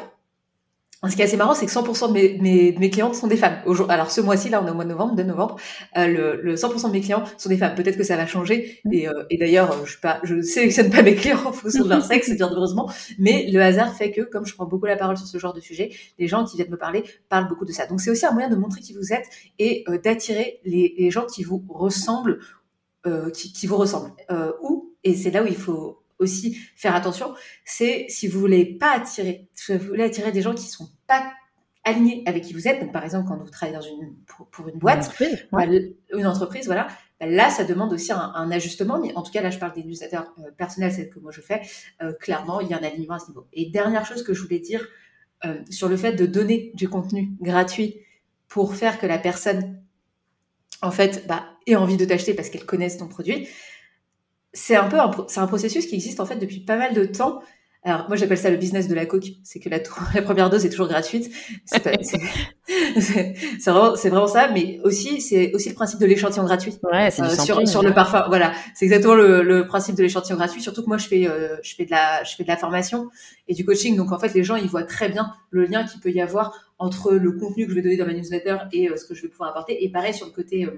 [1.08, 3.38] ce qui est assez marrant, c'est que 100% de mes, mes, mes, clientes sont des
[3.38, 3.56] femmes.
[3.88, 5.56] Alors ce mois-ci, là, on est au mois de novembre, de novembre,
[5.96, 7.74] euh, le, le, 100% de mes clients sont des femmes.
[7.74, 8.80] Peut-être que ça va changer.
[8.84, 8.92] Mm.
[8.92, 11.84] Et, euh, et d'ailleurs, euh, je ne pas, je sélectionne pas mes clients en fonction
[11.84, 12.90] de leur sexe, bien heureusement.
[13.18, 15.60] Mais le hasard fait que, comme je prends beaucoup la parole sur ce genre de
[15.60, 17.86] sujet, les gens qui viennent me parler parlent beaucoup de ça.
[17.86, 19.24] Donc c'est aussi un moyen de montrer qui vous êtes
[19.58, 22.40] et euh, d'attirer les, les, gens qui vous ressemblent,
[23.06, 24.12] euh, qui, qui vous ressemblent.
[24.60, 28.92] ou et c'est là où il faut aussi faire attention, c'est si vous voulez pas
[28.92, 31.32] attirer, si vous voulez attirer des gens qui sont pas
[31.82, 34.14] alignés avec qui vous êtes, donc par exemple quand vous travaillez dans une
[34.52, 35.64] pour, une boîte, une entreprise, bah,
[36.18, 39.50] une entreprise voilà, bah, là ça demande aussi un, ajustement, mais en tout cas là
[39.50, 41.62] je parle des newsletters euh, personnels, c'est que moi je fais,
[42.02, 43.46] euh, clairement il y a un alignement à ce niveau.
[43.52, 44.86] Et dernière chose que je voulais dire
[45.46, 48.00] euh, sur le fait de donner du contenu gratuit
[48.46, 49.82] pour faire que la personne
[50.82, 53.48] en fait bah, ait envie de t'acheter parce qu'elle connaisse ton produit,
[54.52, 57.04] c'est un peu un, c'est un processus qui existe en fait depuis pas mal de
[57.04, 57.40] temps.
[57.82, 59.78] Alors moi j'appelle ça le business de la coque, c'est que la,
[60.14, 61.32] la première dose est toujours gratuite.
[61.64, 61.82] C'est,
[63.64, 66.74] vraiment, vraiment, ça, mais aussi c'est aussi le principe de l'échantillon gratuit.
[66.82, 68.26] Ouais, c'est euh, sur, sur le parfum.
[68.28, 70.60] Voilà, c'est exactement le, le, principe de l'échantillon gratuit.
[70.60, 73.08] Surtout que moi je fais euh, je fais de la je fais de la formation
[73.48, 76.00] et du coaching, donc en fait les gens ils voient très bien le lien qu'il
[76.00, 78.96] peut y avoir entre le contenu que je vais donner dans ma newsletter et euh,
[78.96, 79.82] ce que je vais pouvoir apporter.
[79.82, 80.68] Et pareil sur le côté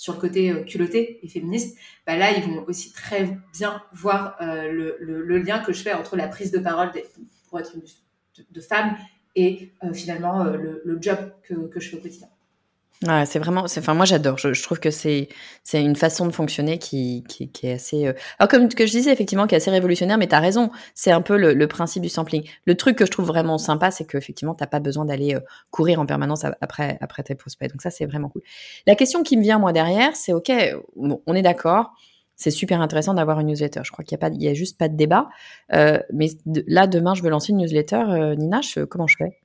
[0.00, 4.34] sur le côté euh, culotté et féministe, bah là, ils vont aussi très bien voir
[4.40, 6.90] euh, le, lien que je fais entre la prise de parole
[7.50, 7.82] pour être une,
[8.50, 8.96] de, femme
[9.36, 12.28] et euh, finalement le, job que je fais au quotidien.
[13.06, 14.36] Ouais, c'est vraiment, enfin moi j'adore.
[14.36, 15.30] Je, je, trouve que c'est
[15.64, 18.06] c'est une façon de fonctionner qui, qui, qui est assez.
[18.06, 18.12] Euh...
[18.38, 20.70] Alors comme que je disais effectivement, qui est assez révolutionnaire, mais tu as raison.
[20.94, 22.46] C'est un peu le, le, principe du sampling.
[22.66, 25.98] Le truc que je trouve vraiment sympa, c'est qu'effectivement t'as pas besoin d'aller euh, courir
[25.98, 27.70] en permanence après après tes prospects.
[27.70, 28.42] Donc ça c'est vraiment cool.
[28.86, 30.52] La question qui me vient moi derrière, c'est ok,
[30.94, 31.92] bon, on est d'accord.
[32.36, 33.80] C'est super intéressant d'avoir une newsletter.
[33.82, 35.30] Je crois qu'il y a pas, il y a juste pas de débat.
[35.72, 38.02] Euh, mais là demain je veux lancer une newsletter.
[38.10, 39.38] Euh, Nina, je, comment je fais?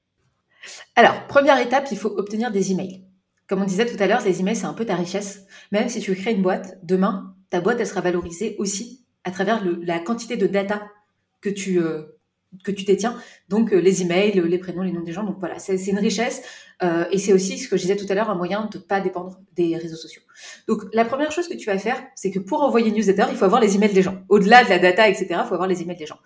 [0.97, 3.01] Alors première étape, il faut obtenir des emails.
[3.47, 5.45] Comme on disait tout à l'heure, les emails, c'est un peu ta richesse.
[5.71, 9.63] Même si tu créer une boîte, demain, ta boîte, elle sera valorisée aussi à travers
[9.81, 10.87] la quantité de data
[11.41, 12.03] que tu, euh,
[12.65, 13.19] détiens.
[13.49, 15.23] Donc, euh, les emails, les prénoms, les noms des gens.
[15.23, 16.41] Donc, voilà, c'est une richesse.
[16.83, 18.83] Euh, et c'est aussi, ce que je disais tout à l'heure, un moyen de ne
[18.83, 20.21] pas dépendre des réseaux sociaux.
[20.67, 23.37] Donc, la première chose que tu vas faire, c'est que pour envoyer une newsletter, il
[23.37, 24.23] faut avoir les emails des gens.
[24.29, 26.19] Au-delà de la data, etc., il faut avoir les emails des gens.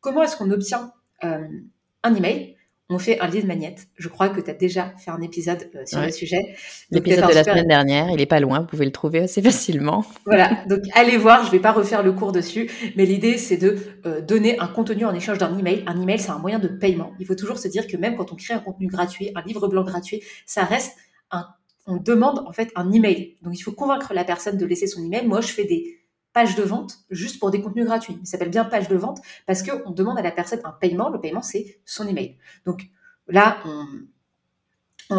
[0.00, 2.56] Comment est-ce qu'on obtient un email?
[2.92, 3.74] On fait un lead magnet.
[3.96, 6.54] Je crois que tu as déjà fait un épisode euh, sur le sujet.
[6.90, 10.04] L'épisode de la semaine dernière, il est pas loin, vous pouvez le trouver assez facilement.
[10.24, 13.78] Voilà, donc allez voir, je vais pas refaire le cours dessus, mais l'idée c'est de
[14.06, 15.82] euh, donner un contenu en échange d'un email.
[15.86, 17.12] Un email, c'est un moyen de paiement.
[17.18, 19.68] Il faut toujours se dire que même quand on crée un contenu gratuit, un livre
[19.68, 20.92] blanc gratuit, ça reste
[21.30, 21.46] un
[21.86, 23.36] on demande en fait un email.
[23.42, 25.26] Donc il faut convaincre la personne de laisser son email.
[25.26, 26.01] Moi, je fais des
[26.32, 28.18] page de vente juste pour des contenus gratuits.
[28.20, 31.10] Il s'appelle bien page de vente parce qu'on demande à la personne un paiement.
[31.10, 32.36] Le paiement, c'est son email.
[32.64, 32.82] Donc
[33.28, 33.58] là,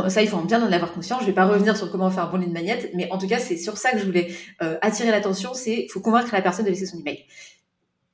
[0.09, 1.21] ça, il faut bien en avoir conscience.
[1.21, 3.39] Je vais pas revenir sur comment faire un bon lead magnet, mais en tout cas,
[3.39, 5.53] c'est sur ça que je voulais euh, attirer l'attention.
[5.53, 7.25] C'est faut convaincre la personne de laisser son email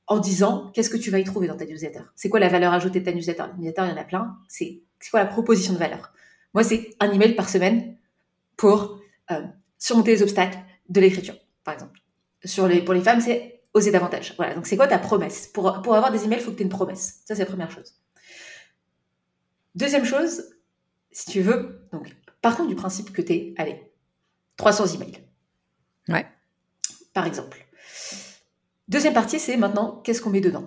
[0.06, 2.02] en disant qu'est-ce que tu vas y trouver dans ta newsletter?
[2.16, 3.44] C'est quoi la valeur ajoutée de ta newsletter?
[3.58, 4.36] Newsletter, il y en a plein.
[4.48, 6.12] C'est quoi la proposition de valeur?
[6.52, 7.96] Moi, c'est un email par semaine
[8.56, 9.42] pour euh,
[9.78, 10.58] surmonter les obstacles
[10.88, 11.99] de l'écriture, par exemple
[12.44, 14.34] sur les, pour les femmes, c'est oser davantage.
[14.36, 14.54] Voilà.
[14.54, 15.46] Donc, c'est quoi ta promesse?
[15.48, 17.20] Pour, pour avoir des emails, il faut que tu aies une promesse.
[17.24, 17.94] Ça, c'est la première chose.
[19.74, 20.44] Deuxième chose,
[21.12, 23.92] si tu veux, donc, par contre, du principe que tu es, allez,
[24.56, 25.18] 300 emails.
[26.08, 26.26] Ouais.
[27.12, 27.66] Par exemple.
[28.88, 30.64] Deuxième partie, c'est maintenant, qu'est-ce qu'on met dedans?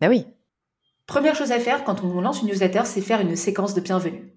[0.00, 0.26] Ben oui.
[1.06, 4.32] Première chose à faire quand on lance une newsletter, c'est faire une séquence de bienvenue.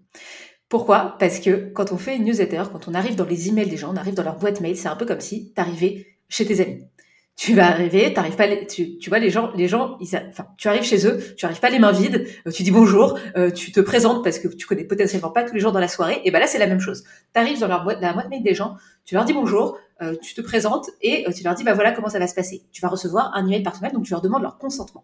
[0.69, 1.17] Pourquoi?
[1.19, 3.93] Parce que quand on fait une newsletter, quand on arrive dans les emails des gens,
[3.93, 6.61] on arrive dans leur boîte mail, c'est un peu comme si tu arrivais chez tes
[6.61, 6.87] amis.
[7.35, 10.67] Tu vas arriver, t'arrives pas, tu, tu vois les gens, les gens, ils, enfin, tu
[10.67, 13.71] arrives chez eux, tu arrives pas les mains vides, euh, tu dis bonjour, euh, tu
[13.71, 16.31] te présentes parce que tu connais potentiellement pas tous les gens dans la soirée, et
[16.31, 17.03] ben là c'est la même chose.
[17.33, 20.15] Tu arrives dans leur boîte, la boîte mail des gens, tu leur dis bonjour, euh,
[20.21, 22.61] tu te présentes et tu leur dis bah voilà comment ça va se passer.
[22.71, 25.03] Tu vas recevoir un email par semaine, donc tu leur demandes leur consentement.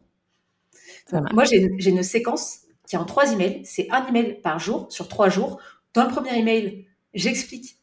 [1.33, 5.07] moi j'ai une séquence qui est en trois emails, c'est un email par jour sur
[5.07, 5.59] trois jours.
[5.95, 7.79] Dans le premier email, j'explique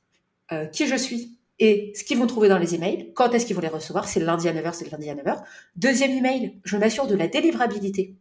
[0.72, 3.62] qui je suis, et ce qu'ils vont trouver dans les emails, quand est-ce qu'ils vont
[3.62, 5.42] les recevoir, c'est le lundi à 9h, c'est le lundi à 9h.
[5.76, 8.16] Deuxième email, je m'assure de la délivrabilité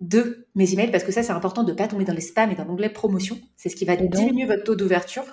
[0.00, 2.50] de mes emails, parce que ça, c'est important de ne pas tomber dans les spams
[2.50, 3.38] et dans l'onglet promotion.
[3.56, 5.24] C'est ce qui va diminuer votre taux d'ouverture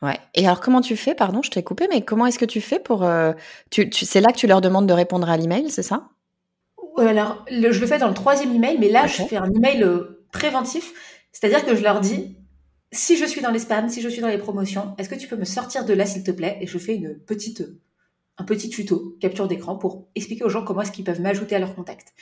[0.00, 0.18] Ouais.
[0.34, 1.14] Et alors, comment tu fais?
[1.14, 3.02] Pardon, je t'ai coupé, mais comment est-ce que tu fais pour.
[3.02, 3.32] Euh,
[3.70, 6.08] tu, c'est là que tu leur demandes de répondre à l'email, c'est ça?
[6.96, 10.24] Alors, je le fais dans le troisième email, mais là, je fais un email euh,
[10.32, 10.92] préventif.
[11.32, 12.36] C'est-à-dire que je leur dis
[12.92, 15.28] si je suis dans les spams, si je suis dans les promotions, est-ce que tu
[15.28, 16.58] peux me sortir de là, s'il te plaît?
[16.60, 17.64] Et je fais une petite,
[18.38, 21.58] un petit tuto, capture d'écran, pour expliquer aux gens comment est-ce qu'ils peuvent m'ajouter à
[21.58, 22.14] leur contact.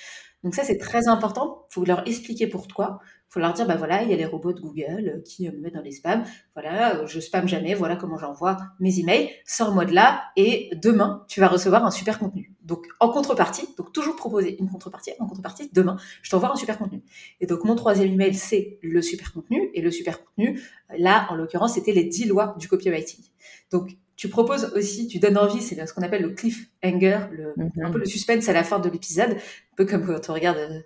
[0.42, 1.66] Donc ça, c'est très important.
[1.70, 3.00] Il faut leur expliquer pourquoi.
[3.28, 5.52] Faut leur dire, bah voilà, il y a les robots de Google euh, qui euh,
[5.52, 6.24] me mettent dans les spams.
[6.54, 7.74] Voilà, euh, je spam jamais.
[7.74, 9.30] Voilà comment j'envoie mes emails.
[9.44, 12.54] Sors-moi de là et demain, tu vas recevoir un super contenu.
[12.62, 15.10] Donc en contrepartie, donc toujours proposer une contrepartie.
[15.18, 17.02] En contrepartie, demain, je t'envoie un super contenu.
[17.40, 19.70] Et donc mon troisième email, c'est le super contenu.
[19.74, 20.62] Et le super contenu,
[20.96, 23.24] là, en l'occurrence, c'était les 10 lois du copywriting.
[23.72, 27.86] Donc tu proposes aussi, tu donnes envie, c'est ce qu'on appelle le cliffhanger, le, un
[27.86, 27.92] mhm.
[27.92, 30.84] peu le suspense à la fin de l'épisode, un peu comme quand on regarde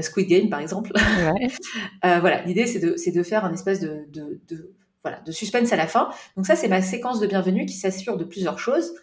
[0.00, 0.92] Squid Game par exemple.
[1.20, 1.48] Ouais.
[2.04, 5.32] euh, voilà, l'idée c'est de, c'est de faire un espèce de, de, de, voilà, de
[5.32, 6.10] suspense à la fin.
[6.36, 8.94] Donc ça c'est ma séquence de bienvenue qui s'assure de plusieurs choses,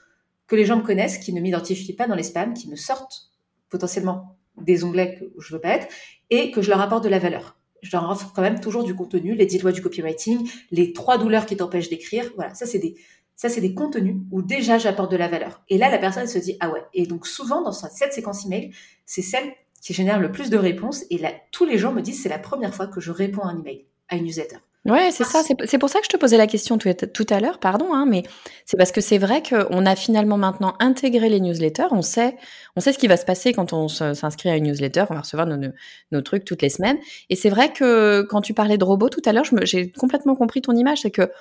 [0.47, 3.31] que les gens me connaissent, qui ne m'identifient pas dans les spams, qui me sortent
[3.69, 5.87] potentiellement des onglets que je veux pas être,
[6.29, 8.95] et que je leur apporte de la valeur je leur offre quand même toujours du
[8.95, 12.31] contenu, les 10 lois du copywriting, les trois douleurs qui t'empêchent d'écrire.
[12.35, 12.95] Voilà, ça c'est des,
[13.37, 15.63] ça, c'est des contenus où déjà j'apporte de la valeur.
[15.69, 16.81] Et là, la personne se dit, ah ouais.
[16.95, 18.71] Et donc, souvent, dans cette séquence email,
[19.05, 21.05] c'est celle qui génère le plus de réponses.
[21.09, 23.49] Et là, tous les gens me disent, c'est la première fois que je réponds à
[23.49, 24.57] un email, à une newsletter.
[24.87, 25.41] Ouais, c'est ça.
[25.43, 28.23] C'est pour ça que je te posais la question tout, à l'heure, pardon, hein, mais
[28.65, 31.87] c'est parce que c'est vrai qu'on a finalement maintenant intégré les newsletters.
[31.91, 32.37] On sait,
[32.77, 35.03] on sait ce qui va se passer quand on s'inscrit à une newsletter.
[35.09, 35.71] On va recevoir nos,
[36.13, 36.97] nos trucs toutes les semaines.
[37.29, 40.61] Et c'est vrai que quand tu parlais de robots tout à l'heure, j'ai complètement compris
[40.61, 40.99] ton image.
[41.01, 41.31] C'est que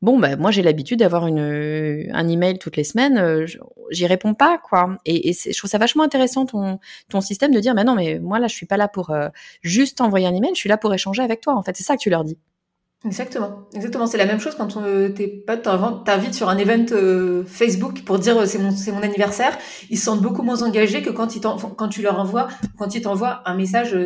[0.00, 3.18] Bon, bah, moi, j'ai l'habitude d'avoir une, un email toutes les semaines.
[3.18, 3.46] Euh,
[3.90, 4.96] j'y réponds pas, quoi.
[5.04, 8.20] Et, et je trouve ça vachement intéressant ton, ton système de dire, mais non, mais
[8.20, 9.28] moi, là, je suis pas là pour euh,
[9.62, 10.52] juste envoyer un email.
[10.54, 11.56] Je suis là pour échanger avec toi.
[11.56, 12.38] En fait, c'est ça que tu leur dis.
[13.04, 14.08] Exactement, exactement.
[14.08, 15.68] C'est la même chose quand on, tes potes
[16.04, 19.56] t'invitent sur un event euh, Facebook pour dire c'est mon c'est mon anniversaire.
[19.88, 23.02] Ils se sentent beaucoup moins engagés que quand ils quand tu leur envoies quand ils
[23.02, 23.96] t'envoient un message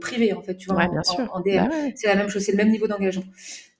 [0.00, 0.56] privé en fait.
[0.56, 1.30] Tu vois, bien sûr.
[1.44, 1.68] DM.
[1.94, 3.24] C'est la même chose, c'est le même niveau d'engagement.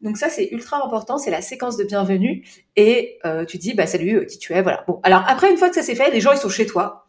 [0.01, 2.45] Donc ça, c'est ultra important, c'est la séquence de bienvenue.
[2.77, 4.85] Et euh, tu dis, bah salut, euh, qui tu es, voilà.
[4.87, 7.07] Bon, alors après, une fois que ça s'est fait, les gens, ils sont chez toi.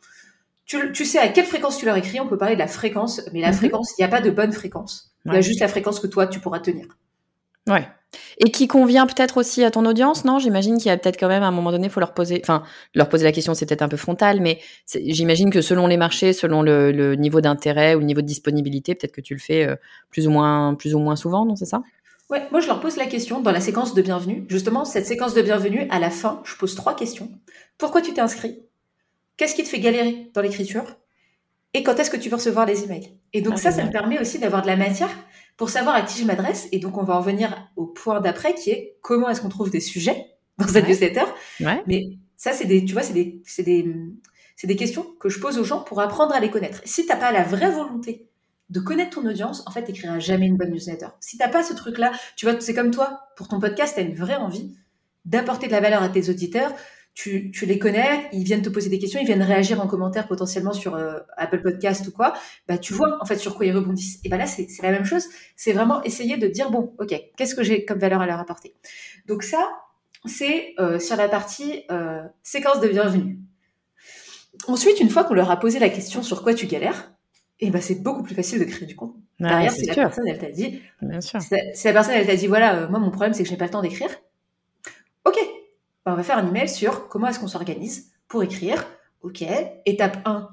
[0.65, 3.21] Tu, tu, sais à quelle fréquence tu leur écris, on peut parler de la fréquence,
[3.33, 3.55] mais la mhm.
[3.55, 5.11] fréquence, il n'y a pas de bonne fréquence.
[5.25, 6.85] Il y a juste la fréquence que toi, tu pourras tenir.
[7.67, 7.87] Ouais.
[8.39, 10.39] Et qui convient peut-être aussi à ton audience, non?
[10.39, 12.39] J'imagine qu'il y a peut-être quand même à un moment donné, il faut leur poser,
[12.41, 12.63] enfin,
[12.95, 14.59] leur poser la question, c'est peut-être un peu frontal, mais
[14.91, 18.95] j'imagine que selon les marchés, selon le, le niveau d'intérêt ou le niveau de disponibilité,
[18.95, 19.75] peut-être que tu le fais euh,
[20.09, 21.55] plus ou moins, plus ou moins souvent, non?
[21.55, 21.83] C'est ça?
[22.29, 24.45] Ouais, moi je leur pose la question dans la séquence de bienvenue.
[24.49, 27.31] Justement, cette séquence de bienvenue, à la fin, je pose trois questions.
[27.79, 28.59] Pourquoi tu t'es inscrit?
[29.35, 30.83] Qu'est-ce qui te fait galérer dans l'écriture?
[31.73, 33.17] Et quand est-ce que tu veux recevoir les emails?
[33.33, 35.09] Et donc ah, ça, ça me permet aussi d'avoir de la matière
[35.57, 36.67] pour savoir à qui je m'adresse.
[36.71, 39.71] Et donc on va en venir au point d'après qui est comment est-ce qu'on trouve
[39.71, 40.27] des sujets
[40.59, 41.25] dans cette newsletter?
[41.61, 41.81] Ouais.
[41.87, 43.91] Mais ça, c'est des, tu vois, c'est des, c'est des,
[44.55, 46.81] c'est des questions que je pose aux gens pour apprendre à les connaître.
[46.85, 48.28] Si t'as pas la vraie volonté
[48.69, 51.07] de connaître ton audience, en fait, t'écriras jamais une bonne newsletter.
[51.19, 54.03] Si t'as pas ce truc-là, tu vois, c'est comme toi, pour ton podcast, tu as
[54.03, 54.75] une vraie envie
[55.25, 56.71] d'apporter de la valeur à tes auditeurs.
[57.15, 60.27] Tu, tu, les connais, ils viennent te poser des questions, ils viennent réagir en commentaire
[60.27, 62.33] potentiellement sur euh, Apple Podcast ou quoi.
[62.67, 64.19] Bah, tu vois en fait sur quoi ils rebondissent.
[64.23, 65.25] Et bah là, c'est la même chose.
[65.57, 68.73] C'est vraiment essayer de dire bon, ok, qu'est-ce que j'ai comme valeur à leur apporter?
[69.25, 69.69] Donc ça,
[70.25, 73.39] c'est euh, sur la partie euh, séquence de bienvenue.
[74.67, 77.11] Ensuite, une fois qu'on leur a posé la question sur quoi tu galères,
[77.59, 79.21] et ben c'est beaucoup plus facile de créer du contenu.
[79.39, 81.41] Derrière, si la personne elle t'a dit, Bien sûr.
[81.41, 81.53] Si,
[81.85, 83.65] la personne elle t'a dit voilà, euh, moi mon problème c'est que je n'ai pas
[83.65, 84.09] le temps d'écrire.
[85.25, 85.37] Ok,
[86.05, 88.85] ben, on va faire un email sur comment est-ce qu'on s'organise pour écrire.
[89.21, 89.43] Ok,
[89.85, 90.49] étape 1,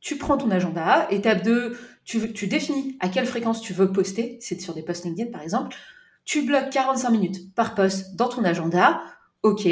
[0.00, 1.06] tu prends ton agenda.
[1.10, 4.38] Étape 2, tu, tu définis à quelle fréquence tu veux poster.
[4.40, 5.76] C'est sur des posts LinkedIn par exemple.
[6.24, 9.02] Tu bloques 45 minutes par post dans ton agenda.
[9.42, 9.68] Ok,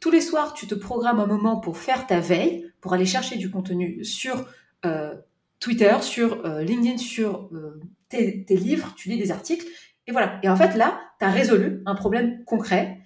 [0.00, 3.36] tous les soirs tu te programmes un moment pour faire ta veille, pour aller chercher
[3.36, 4.46] du contenu sur
[4.84, 5.14] euh,
[5.64, 9.66] Twitter, sur euh, LinkedIn, sur euh, tes, livres, tu lis des articles,
[10.06, 10.38] et voilà.
[10.42, 12.98] Et en fait, là, tu as résolu un problème concret,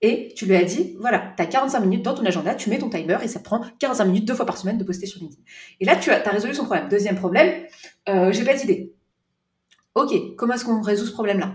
[0.00, 2.78] et tu lui as dit, voilà, tu as 45 minutes dans ton agenda, tu mets
[2.78, 5.42] ton timer, et ça prend 45 minutes deux fois par semaine de poster sur LinkedIn.
[5.80, 6.88] Et là, tu as, résolu son problème.
[6.88, 7.66] Deuxième problème,
[8.08, 8.94] euh, j'ai pas d'idée.
[9.94, 11.52] Ok, comment est-ce qu'on résout ce problème-là?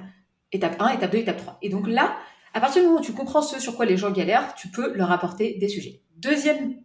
[0.51, 1.57] Étape 1, étape 2, étape 3.
[1.63, 2.15] Et donc là,
[2.53, 4.93] à partir du moment où tu comprends ce sur quoi les gens galèrent, tu peux
[4.93, 6.01] leur apporter des sujets.
[6.17, 6.75] Deuxième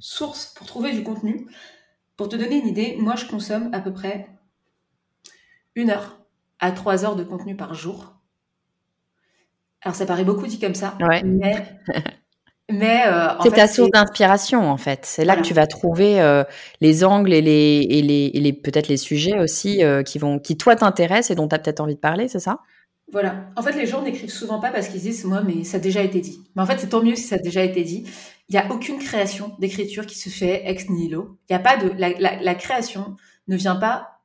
[0.00, 1.46] source pour trouver du contenu,
[2.20, 4.28] pour te donner une idée, moi je consomme à peu près
[5.74, 6.18] une heure
[6.58, 8.12] à trois heures de contenu par jour.
[9.80, 11.54] Alors ça paraît beaucoup dit comme ça, mais
[12.70, 15.06] Mais euh, c'est ta source d'inspiration en fait.
[15.06, 16.44] C'est là que tu vas trouver euh,
[16.82, 20.58] les angles et les, et les, les peut-être les sujets aussi euh, qui vont qui
[20.58, 22.58] toi t'intéressent et dont tu as peut-être envie de parler, c'est ça?
[23.12, 23.46] Voilà.
[23.56, 26.02] En fait, les gens n'écrivent souvent pas parce qu'ils disent, moi, mais ça a déjà
[26.02, 26.44] été dit.
[26.54, 28.06] Mais en fait, c'est tant mieux si ça a déjà été dit.
[28.50, 31.38] Il n'y a aucune création d'écriture qui se fait ex nihilo.
[31.48, 34.20] Il y a pas de, la, création ne vient pas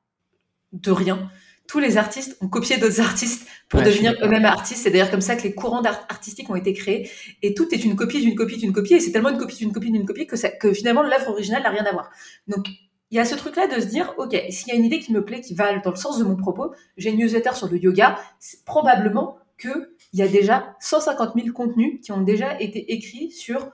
[0.73, 1.29] de rien.
[1.67, 4.81] Tous les artistes ont copié d'autres artistes pour devenir eux-mêmes artistes.
[4.81, 7.07] C'est d'ailleurs comme ça que les courants artistiques ont été créés.
[7.43, 8.95] Et tout est une copie d'une copie d'une copie.
[8.95, 11.61] Et c'est tellement une copie d'une copie d'une copie que, ça, que finalement l'œuvre originale
[11.61, 12.09] n'a rien à voir.
[12.47, 12.65] Donc,
[13.11, 15.13] il y a ce truc-là de se dire, OK, s'il y a une idée qui
[15.13, 17.77] me plaît, qui va dans le sens de mon propos, j'ai une newsletter sur le
[17.77, 23.29] yoga, c'est probablement qu'il y a déjà 150 000 contenus qui ont déjà été écrits
[23.29, 23.69] sur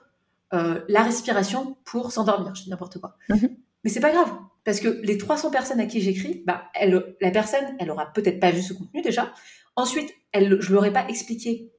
[0.52, 2.54] euh, la respiration pour s'endormir.
[2.54, 3.16] Je dis n'importe quoi.
[3.30, 3.56] Mm-hmm.
[3.84, 4.30] Mais c'est pas grave,
[4.64, 8.38] parce que les 300 personnes à qui j'écris, bah, elle, la personne, elle aura peut-être
[8.38, 9.32] pas vu ce contenu déjà.
[9.74, 11.72] Ensuite, elle, je l'aurais pas expliqué.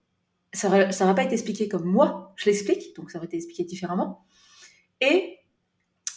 [0.51, 4.25] Ça n'aurait pas été expliqué comme moi, je l'explique, donc ça aurait été expliqué différemment.
[5.01, 5.39] Et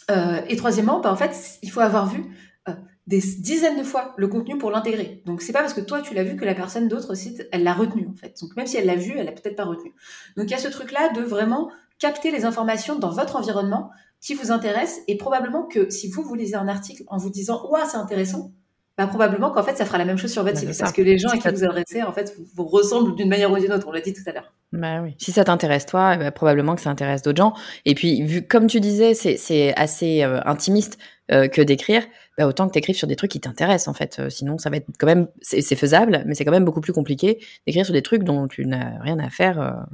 [0.09, 2.23] euh, et troisièmement, bah, en fait, il faut avoir vu
[2.69, 2.73] euh,
[3.07, 5.21] des dizaines de fois le contenu pour l'intégrer.
[5.25, 7.63] Donc c'est pas parce que toi tu l'as vu que la personne d'autre site elle
[7.63, 8.35] l'a retenu en fait.
[8.41, 9.93] Donc même si elle l'a vu, elle l'a peut-être pas retenu.
[10.35, 13.91] Donc il y a ce truc là de vraiment capter les informations dans votre environnement
[14.21, 17.67] qui vous intéresse et probablement que si vous vous lisez un article en vous disant
[17.69, 18.51] ouah c'est intéressant,
[18.97, 20.79] bah, probablement qu'en fait, ça fera la même chose sur votre bah, site.
[20.79, 23.57] Parce que les gens à qui vous adressez, en fait, vous, ressemblent d'une manière ou
[23.57, 23.87] d'une autre.
[23.87, 24.51] On l'a dit tout à l'heure.
[24.73, 25.15] Bah oui.
[25.19, 27.53] Si ça t'intéresse toi, eh ben, probablement que ça intéresse d'autres gens.
[27.85, 30.97] Et puis, vu comme tu disais, c'est assez euh, intimiste
[31.31, 32.03] euh, que d'écrire.
[32.39, 34.17] Bah, autant que t'écrives sur des trucs qui t'intéressent en fait.
[34.19, 36.93] Euh, sinon, ça va être quand même, c'est faisable, mais c'est quand même beaucoup plus
[36.93, 39.85] compliqué d'écrire sur des trucs dont tu n'as rien à faire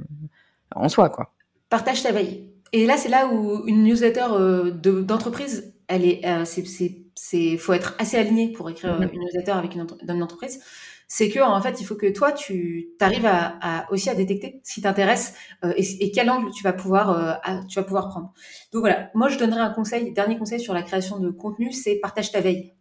[0.74, 1.34] en soi, quoi.
[1.74, 2.52] Partage ta veille.
[2.72, 4.26] Et là, c'est là où une newsletter
[5.02, 6.62] d'entreprise, elle est, c'est
[7.16, 10.60] c'est faut être assez aligné pour écrire une newsletter avec une, entreprise.
[11.08, 14.74] C'est que en fait, il faut que toi, tu arrives à, aussi à détecter ce
[14.74, 15.34] qui t'intéresse
[15.64, 18.32] euh, et, quel angle tu vas pouvoir euh, tu vas pouvoir prendre.
[18.72, 21.96] Donc voilà, moi je donnerais un conseil, dernier conseil sur la création de contenu, c'est
[21.96, 22.73] partage ta veille.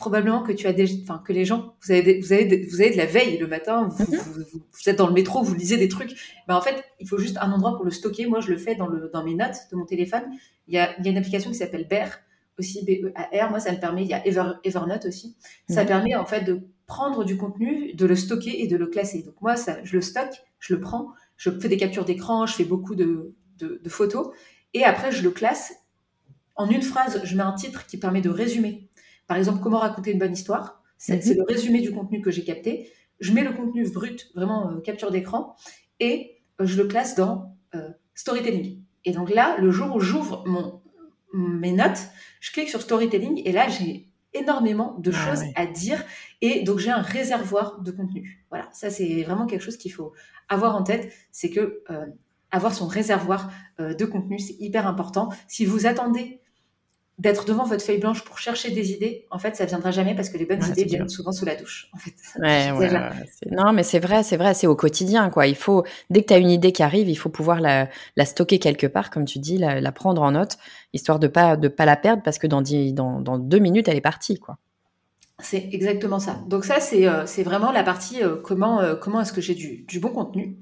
[0.00, 2.90] Probablement que tu as déjà, enfin que les gens, vous avez, vous avez, vous avez
[2.90, 4.44] de la veille le matin, mm-hmm.
[4.72, 6.16] vous, êtes dans le métro, vous lisez des trucs.
[6.48, 8.26] Ben en fait, il faut juste un endroit pour le stocker.
[8.26, 10.24] Moi, je le fais dans le dans mes notes de mon téléphone.
[10.66, 12.08] Il y a, il y a une application qui s'appelle Bear
[12.60, 13.50] aussi B-E-A-R.
[13.50, 15.36] Moi, ça me permet, il y a Evernote aussi.
[15.68, 19.22] Ça permet en fait de prendre du contenu, de le stocker et de le classer.
[19.22, 22.54] Donc moi, ça, je le stocke, je le prends, je fais des captures d'écran, je
[22.54, 23.34] fais beaucoup de,
[23.88, 24.28] photos
[24.72, 25.72] et après je le classe.
[26.56, 28.88] En une phrase, je mets un titre qui permet de résumer.
[29.30, 30.82] Par exemple, comment raconter une bonne histoire.
[30.98, 31.36] C'est mhm.
[31.36, 32.90] le résumé du contenu que j'ai capté.
[33.20, 35.54] Je mets le contenu brut, vraiment euh, capture d'écran,
[36.00, 38.82] et euh, je le classe dans euh, storytelling.
[39.04, 40.80] Et donc là, le jour où j'ouvre mon
[41.32, 42.08] mes notes,
[42.40, 46.02] je clique sur storytelling et là j'ai énormément de ah choses à dire
[46.40, 48.44] et donc j'ai un réservoir de contenu.
[48.50, 50.12] Voilà, ça c'est vraiment quelque chose qu'il faut
[50.48, 52.06] avoir en tête, c'est que euh,
[52.50, 55.28] avoir son réservoir euh, de contenu c'est hyper important.
[55.46, 56.40] Si vous attendez
[57.20, 60.30] d'être devant votre feuille blanche pour chercher des idées, en fait, ça viendra jamais parce
[60.30, 61.88] que les bonnes idées viennent souvent sous la douche.
[61.92, 62.14] En fait.
[63.50, 65.46] non, mais c'est vrai, c'est vrai, c'est au quotidien, quoi.
[65.46, 67.88] Il faut, dès que tu as une idée qui arrive, il faut pouvoir la,
[68.24, 70.56] stocker quelque part, comme tu dis, la, prendre en note,
[70.94, 74.00] histoire de pas de pas la perdre parce que dans, dans, deux minutes, elle est
[74.00, 74.56] partie, quoi.
[75.42, 76.38] C'est exactement ça.
[76.48, 79.84] Donc ça, c'est euh, vraiment la partie euh, comment euh, comment est-ce que j'ai du,
[79.84, 80.58] du, bon contenu.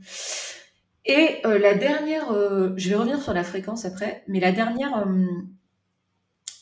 [1.04, 2.26] Et la dernière,
[2.76, 5.06] je vais revenir sur la fréquence après, mais la dernière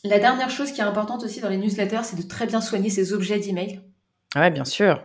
[0.07, 2.91] la dernière chose qui est importante aussi dans les newsletters, c'est de très bien soigner
[2.91, 3.81] ses objets d'email.
[4.35, 5.03] Ah ouais, bien sûr.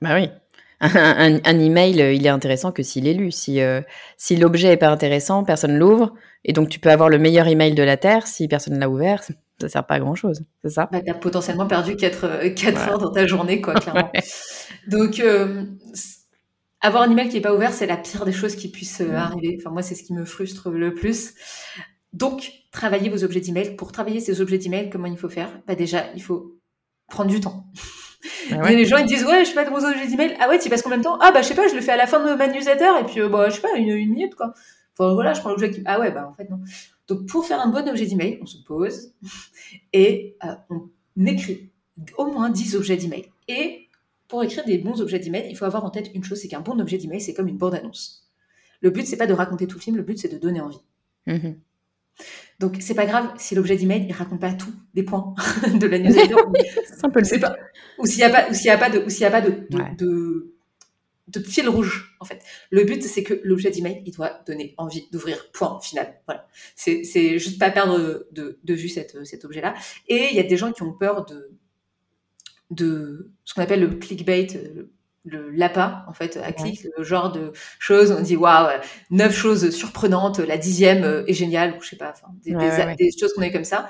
[0.00, 0.30] Bah oui.
[0.80, 3.30] Un, email, euh, il est intéressant que s'il est lu.
[3.30, 3.82] Si, euh,
[4.16, 6.14] si l'objet n'est pas intéressant, personne l'ouvre.
[6.44, 8.26] Et donc, tu peux avoir le meilleur email de la Terre.
[8.26, 10.42] Si personne ne l'a ouvert, ça ne sert pas à grand-chose.
[10.64, 10.88] C'est ça?
[10.90, 14.10] Bah, Tu as potentiellement perdu 4, euh, heures dans ta journée, quoi, clairement.
[14.88, 15.22] Donc,
[16.80, 19.58] avoir un email qui n'est pas ouvert, c'est la pire des choses qui puissent arriver.
[19.60, 21.34] Enfin, moi, c'est ce qui me frustre le plus.
[22.12, 23.76] Donc, travaillez vos objets d'email.
[23.76, 25.60] Pour travailler ces objets d'email, comment il faut faire?
[25.66, 26.58] Bah Déjà, il faut
[27.08, 27.66] prendre du temps.
[28.52, 30.36] Ah les gens ils disent ouais je fais pas de objets d'email.
[30.40, 31.18] Ah ouais tu passes combien de temps?
[31.20, 33.04] Ah bah je sais pas je le fais à la fin de ma newsletter et
[33.04, 34.52] puis euh, bah je sais pas une, minute quoi.
[34.98, 36.60] Enfin voilà je prends l'objet qui ah ouais bah en fait non.
[37.08, 39.12] Donc pour faire un bon objet d'email on se pose
[39.92, 41.70] et euh, on écrit
[42.16, 43.26] au moins 10 objets d'email.
[43.48, 43.88] Et
[44.28, 46.60] pour écrire des bons objets d'email il faut avoir en tête une chose c'est qu'un
[46.60, 48.28] bon objet d'email c'est comme une bande annonce
[48.80, 50.80] le but c'est pas de raconter tout le film le but c'est de donner envie.
[51.26, 51.50] Mmh
[52.58, 55.34] donc c'est pas grave si l'objet d'email il raconte pas tout des points
[55.74, 56.34] de la newsletter.
[56.86, 57.56] c'est un peu le pas,
[57.98, 59.30] ou s'il y a pas ou s'il y a pas de ou s'il y a
[59.30, 60.54] pas de de,
[61.28, 62.42] de, fil rouge en fait.
[62.70, 65.50] Le but c'est que l'objet d'email il doit donner envie d'ouvrir.
[65.52, 66.20] Point final.
[66.26, 66.46] Voilà.
[66.76, 69.74] C'est c'est juste pas perdre de, de vue cette, cet objet là.
[70.08, 71.50] Et il y a des gens qui ont peur de
[72.70, 74.90] de ce qu'on appelle le clickbait, le
[75.24, 78.68] l'APA, en fait, à clic, le genre de choses, on dit waouh,
[79.10, 82.52] neuf choses surprenantes, la dixième euh, est géniale, ou je sais pas, enfin, des,
[82.96, 83.88] des, choses qu'on a comme ça.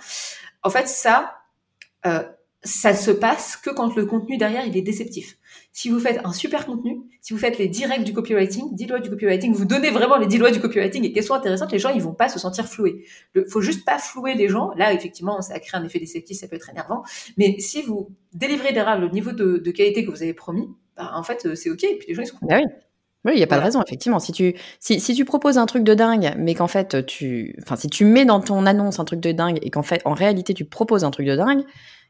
[0.62, 1.38] En fait, ça,
[2.06, 2.22] euh,
[2.62, 5.38] ça se passe que quand le contenu derrière il est déceptif.
[5.72, 9.00] Si vous faites un super contenu, si vous faites les directs du copywriting, 10 lois
[9.00, 11.78] du copywriting, vous donnez vraiment les 10 lois du copywriting et qu'elles soient intéressantes, les
[11.78, 13.06] gens ils vont pas se sentir floués.
[13.34, 14.72] Il faut juste pas flouer les gens.
[14.76, 17.02] Là effectivement ça crée un effet déceptif, ça peut être énervant.
[17.38, 21.22] Mais si vous délivrez derrière le niveau de, qualité que vous avez promis, bah, en
[21.22, 22.54] fait c'est ok et puis les gens ils sont contents.
[22.56, 22.72] Ah oui.
[23.26, 24.18] Oui, il n'y a pas de raison, effectivement.
[24.18, 27.76] Si tu, si, si tu proposes un truc de dingue, mais qu'en fait, tu, enfin,
[27.76, 30.54] si tu mets dans ton annonce un truc de dingue et qu'en fait, en réalité,
[30.54, 31.62] tu proposes un truc de dingue,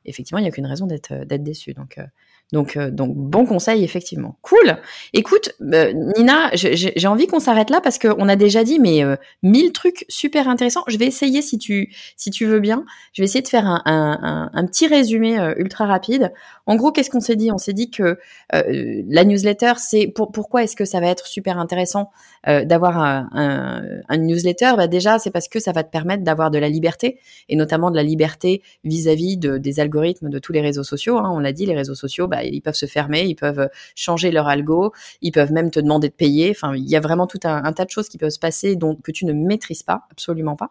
[0.05, 1.75] effectivement, il n'y a qu'une raison d'être, d'être déçu.
[1.75, 2.05] Donc, euh,
[2.53, 4.37] donc, euh, donc bon conseil effectivement.
[4.43, 4.79] Cool.
[5.13, 9.17] Écoute, euh, Nina, j'ai envie qu'on s'arrête là parce qu'on a déjà dit mais euh,
[9.43, 10.83] mille trucs super intéressants.
[10.89, 12.85] Je vais essayer si tu si tu veux bien.
[13.13, 16.33] Je vais essayer de faire un, un, un, petit résumé ultra rapide.
[16.67, 17.51] En gros, qu'est-ce qu'on s'est dit?
[17.53, 18.19] On s'est dit que
[18.53, 22.11] la newsletter, c'est pour, pourquoi est-ce que ça va être super intéressant
[22.47, 23.29] d'avoir un,
[24.09, 24.73] un, newsletter?
[24.77, 27.91] Bah déjà, c'est parce que ça va te permettre d'avoir de la liberté et notamment
[27.91, 31.19] de la liberté vis-à-vis de, des algorithmes de tous les réseaux sociaux.
[31.19, 31.31] Hein.
[31.33, 34.49] On l'a dit, les réseaux sociaux, bah, ils peuvent se fermer, ils peuvent changer leur
[34.49, 36.51] algo, ils peuvent même te demander de payer.
[36.51, 39.13] Enfin, il y a vraiment tout un, tas de choses qui peuvent se passer que
[39.13, 40.71] tu ne maîtrises pas, absolument pas.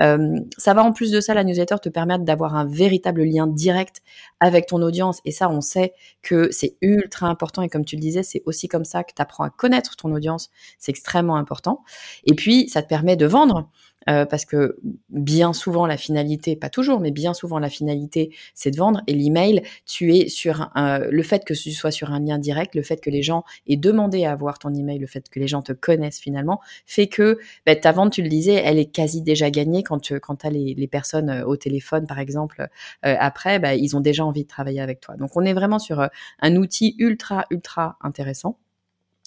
[0.00, 3.46] Euh, ça va en plus de ça, la newsletter te permettre d'avoir un véritable lien
[3.46, 4.02] direct
[4.40, 5.20] avec ton audience.
[5.24, 7.62] Et ça, on sait que c'est ultra important.
[7.62, 10.12] Et comme tu le disais, c'est aussi comme ça que tu apprends à connaître ton
[10.12, 10.50] audience.
[10.78, 11.82] C'est extrêmement important.
[12.24, 13.70] Et puis, ça te permet de vendre.
[14.08, 14.78] Euh, parce que
[15.08, 19.02] bien souvent la finalité, pas toujours, mais bien souvent la finalité, c'est de vendre.
[19.06, 22.82] Et l'email, tu es sur le fait que tu sois sur un lien direct, le
[22.82, 25.62] fait que les gens aient demandé à avoir ton email, le fait que les gens
[25.62, 29.50] te connaissent finalement, fait que bah, ta vente, tu le disais, elle est quasi déjà
[29.50, 32.68] gagnée quand tu quand as les, les personnes euh, au téléphone, par exemple.
[33.06, 35.16] Euh, après, bah, ils ont déjà envie de travailler avec toi.
[35.16, 36.08] Donc on est vraiment sur
[36.40, 38.58] un outil ultra ultra intéressant.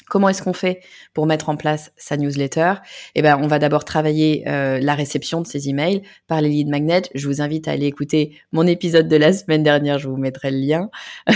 [0.10, 0.80] Comment est-ce qu'on fait
[1.14, 2.76] pour mettre en place sa newsletter?
[3.16, 6.70] Eh ben, on va d'abord travailler euh, la réception de ces emails par les lead
[6.70, 7.04] magnets.
[7.14, 10.00] Je vous invite à aller écouter mon épisode de la semaine dernière.
[10.00, 10.90] Je vous mettrai le lien.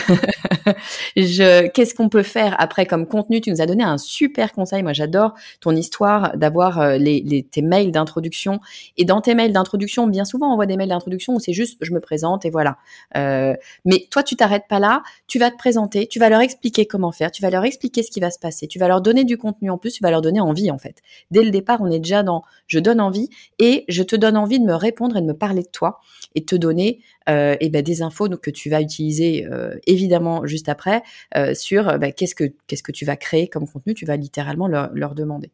[1.15, 3.41] qu'est-ce qu'on peut faire après comme contenu?
[3.41, 4.83] Tu nous as donné un super conseil.
[4.83, 8.61] Moi, j'adore ton histoire d'avoir euh, les, tes mails d'introduction.
[8.95, 11.77] Et dans tes mails d'introduction, bien souvent, on voit des mails d'introduction où c'est juste
[11.81, 12.77] je me présente et voilà.
[13.17, 13.53] Euh,
[13.83, 15.03] mais toi, tu t'arrêtes pas là.
[15.27, 16.07] Tu vas te présenter.
[16.07, 17.31] Tu vas leur expliquer comment faire.
[17.31, 19.69] Tu vas leur expliquer ce qui va se passer tu vas leur donner du contenu
[19.69, 21.01] en plus, tu vas leur donner envie en fait.
[21.31, 24.59] Dès le départ, on est déjà dans je donne envie et je te donne envie
[24.59, 25.99] de me répondre et de me parler de toi
[26.35, 30.69] et te donner euh, et ben, des infos que tu vas utiliser euh, évidemment juste
[30.69, 31.03] après
[31.35, 34.67] euh, sur ben, qu'est-ce que qu'est-ce que tu vas créer comme contenu, tu vas littéralement
[34.67, 35.51] leur, demander.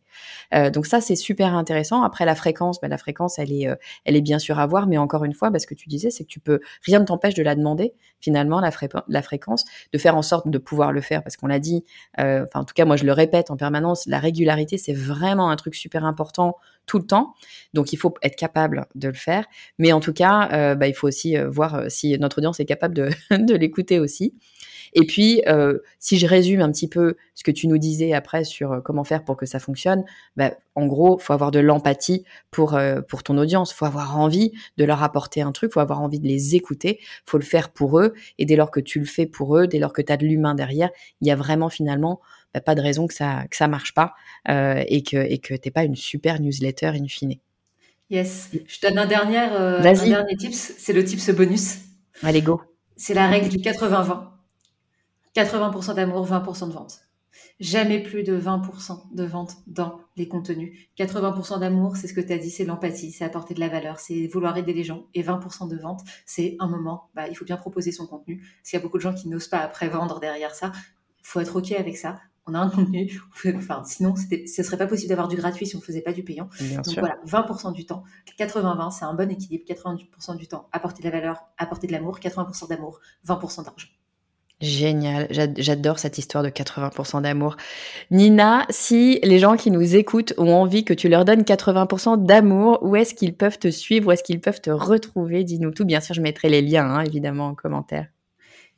[0.74, 2.04] Donc ça c'est super intéressant.
[2.04, 3.68] Après la fréquence, ben, la fréquence elle est
[4.06, 6.10] elle est bien sûr à voir, mais encore une fois, ben, ce que tu disais,
[6.10, 8.72] c'est que tu peux rien ne t'empêche de la demander finalement la,
[9.08, 11.86] la fréquence, de faire en sorte de pouvoir le faire parce qu'on l'a dit.
[12.18, 15.56] Enfin en tout cas moi je le répète en permanence, la régularité c'est vraiment un
[15.56, 17.36] truc super important tout le temps.
[17.74, 19.46] Donc il faut être capable de le faire.
[19.78, 22.60] Mais en tout cas, euh, bah, il faut aussi euh, voir euh, si notre audience
[22.60, 24.34] est capable de, de l'écouter aussi.
[24.94, 25.42] Et puis,
[26.00, 29.24] si je résume un petit peu ce que tu nous disais après sur comment faire
[29.24, 30.04] pour que ça fonctionne,
[30.36, 32.78] bah, en gros, faut avoir de l'empathie pour
[33.08, 33.74] pour ton audience.
[33.74, 35.74] Faut avoir envie de leur apporter un truc.
[35.74, 37.00] Faut avoir envie de les écouter.
[37.26, 38.14] Faut le faire pour eux.
[38.38, 40.26] Et dès lors que tu le fais pour eux, dès lors que tu as de
[40.26, 40.90] l'humain derrière,
[41.22, 42.22] il y a vraiment finalement
[42.54, 44.14] bah, pas de raison que ça que ça marche pas
[44.50, 47.36] euh, et que et que t'es pas une super newsletter in fine.
[48.10, 51.80] Yes, je te donne un dernier, euh, un dernier tips, c'est le tips bonus.
[52.24, 52.62] Allez go.
[52.96, 54.37] C'est la règle du 80-20.
[55.38, 57.02] 80%, d'amour, 20% de vente.
[57.60, 60.90] Jamais plus de 20% de vente dans les contenus.
[60.98, 64.00] 80% d'amour, c'est ce que tu as dit, c'est l'empathie, c'est apporter de la valeur,
[64.00, 65.06] c'est vouloir aider les gens.
[65.14, 68.38] Et 20% de vente, c'est un moment, bah, il faut bien proposer son contenu.
[68.38, 70.72] Parce qu'il y a beaucoup de gens qui n'osent pas après vendre derrière ça.
[71.20, 72.20] Il faut être OK avec ça
[72.50, 73.22] on a un contenu.
[73.56, 76.48] Enfin, sinon, ce serait pas possible d'avoir du gratuit si on faisait pas du payant.
[76.86, 78.04] Donc voilà, 20% du temps,
[78.40, 79.66] 80-20, c'est un bon équilibre.
[79.68, 83.90] 80% du temps, apporter de la valeur, apporter de l'amour, 80% d'amour, 20% d'argent.
[84.60, 87.58] Génial, j'adore cette histoire de 80% d'amour.
[88.10, 92.80] Nina, si les gens qui nous écoutent ont envie que tu leur donnes 80% d'amour,
[92.82, 95.44] où est-ce qu'ils peuvent te suivre, où est-ce qu'ils peuvent te retrouver?
[95.44, 95.86] Dis-nous tout.
[95.86, 98.08] Bien sûr, je mettrai les liens, hein, évidemment, en commentaire.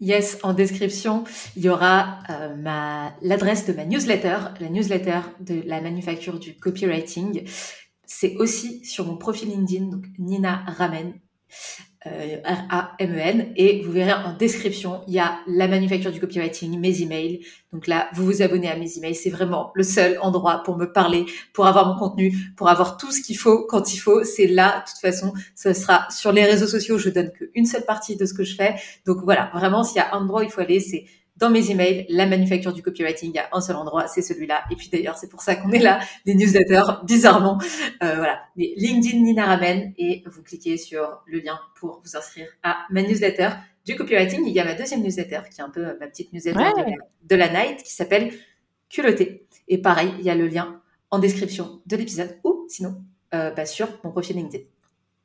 [0.01, 1.23] Yes, en description,
[1.55, 7.43] il y aura euh, l'adresse de ma newsletter, la newsletter de la manufacture du copywriting.
[8.05, 11.13] C'est aussi sur mon profil LinkedIn, donc Nina Ramen,
[12.05, 17.45] R-A-M-E-N, et vous verrez en description, il y a la manufacture du copywriting, mes emails.
[17.73, 19.15] Donc là, vous vous abonnez à mes emails.
[19.15, 23.11] C'est vraiment le seul endroit pour me parler, pour avoir mon contenu, pour avoir tout
[23.11, 24.23] ce qu'il faut quand il faut.
[24.23, 26.97] C'est là, de toute façon, ce sera sur les réseaux sociaux.
[26.97, 28.75] Je donne qu'une seule partie de ce que je fais.
[29.05, 31.05] Donc voilà, vraiment, s'il y a un endroit où il faut aller, c'est
[31.39, 34.63] dans mes emails, la manufacture du copywriting, il y a un seul endroit, c'est celui-là.
[34.71, 37.57] Et puis d'ailleurs, c'est pour ça qu'on est là, des newsletters, bizarrement.
[38.03, 42.47] Euh, voilà, mais LinkedIn Nina Ramen, et vous cliquez sur le lien pour vous inscrire
[42.61, 43.49] à ma newsletter
[43.85, 46.59] du copywriting, il y a ma deuxième newsletter, qui est un peu ma petite newsletter
[47.23, 48.31] de, la, night, qui s'appelle
[48.89, 49.47] Culotté.
[49.67, 53.01] Et pareil, il y a le lien en description de l'épisode ou sinon
[53.33, 54.63] euh, bah, sur mon profil LinkedIn.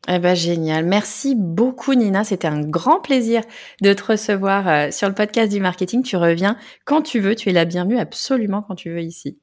[0.06, 0.84] Eh ben génial.
[0.84, 2.24] Merci beaucoup Nina.
[2.24, 3.42] C'était un grand plaisir
[3.80, 6.02] de te recevoir euh, sur le podcast du marketing.
[6.02, 7.34] Tu reviens quand tu veux.
[7.34, 9.38] Tu es la bienvenue absolument quand tu veux ici.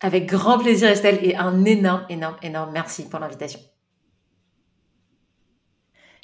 [0.00, 3.60] Avec grand plaisir Estelle et un énorme, énorme, énorme merci pour l'invitation.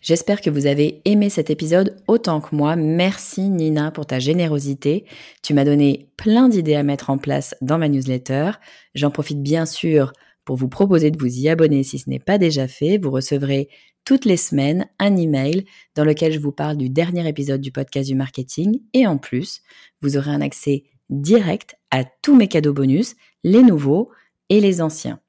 [0.03, 2.75] J'espère que vous avez aimé cet épisode autant que moi.
[2.75, 5.05] Merci Nina pour ta générosité.
[5.43, 8.53] Tu m'as donné plein d'idées à mettre en place dans ma newsletter.
[8.95, 10.13] J'en profite bien sûr
[10.53, 12.99] pour vous proposer de vous y abonner si ce n'est pas déjà fait.
[12.99, 13.71] Vous recevrez
[14.05, 18.07] toutes les semaines un email dans lequel je vous parle du dernier épisode du podcast
[18.07, 19.63] du marketing et en plus,
[20.03, 24.11] vous aurez un accès direct à tous mes cadeaux bonus, les nouveaux
[24.51, 25.21] et les anciens.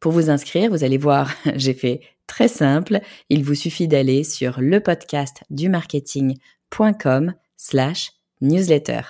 [0.00, 3.00] Pour vous inscrire, vous allez voir, j'ai fait très simple.
[3.28, 9.02] Il vous suffit d'aller sur le podcast du marketing.com slash newsletter.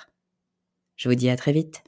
[0.97, 1.81] Je vous dis à très vite.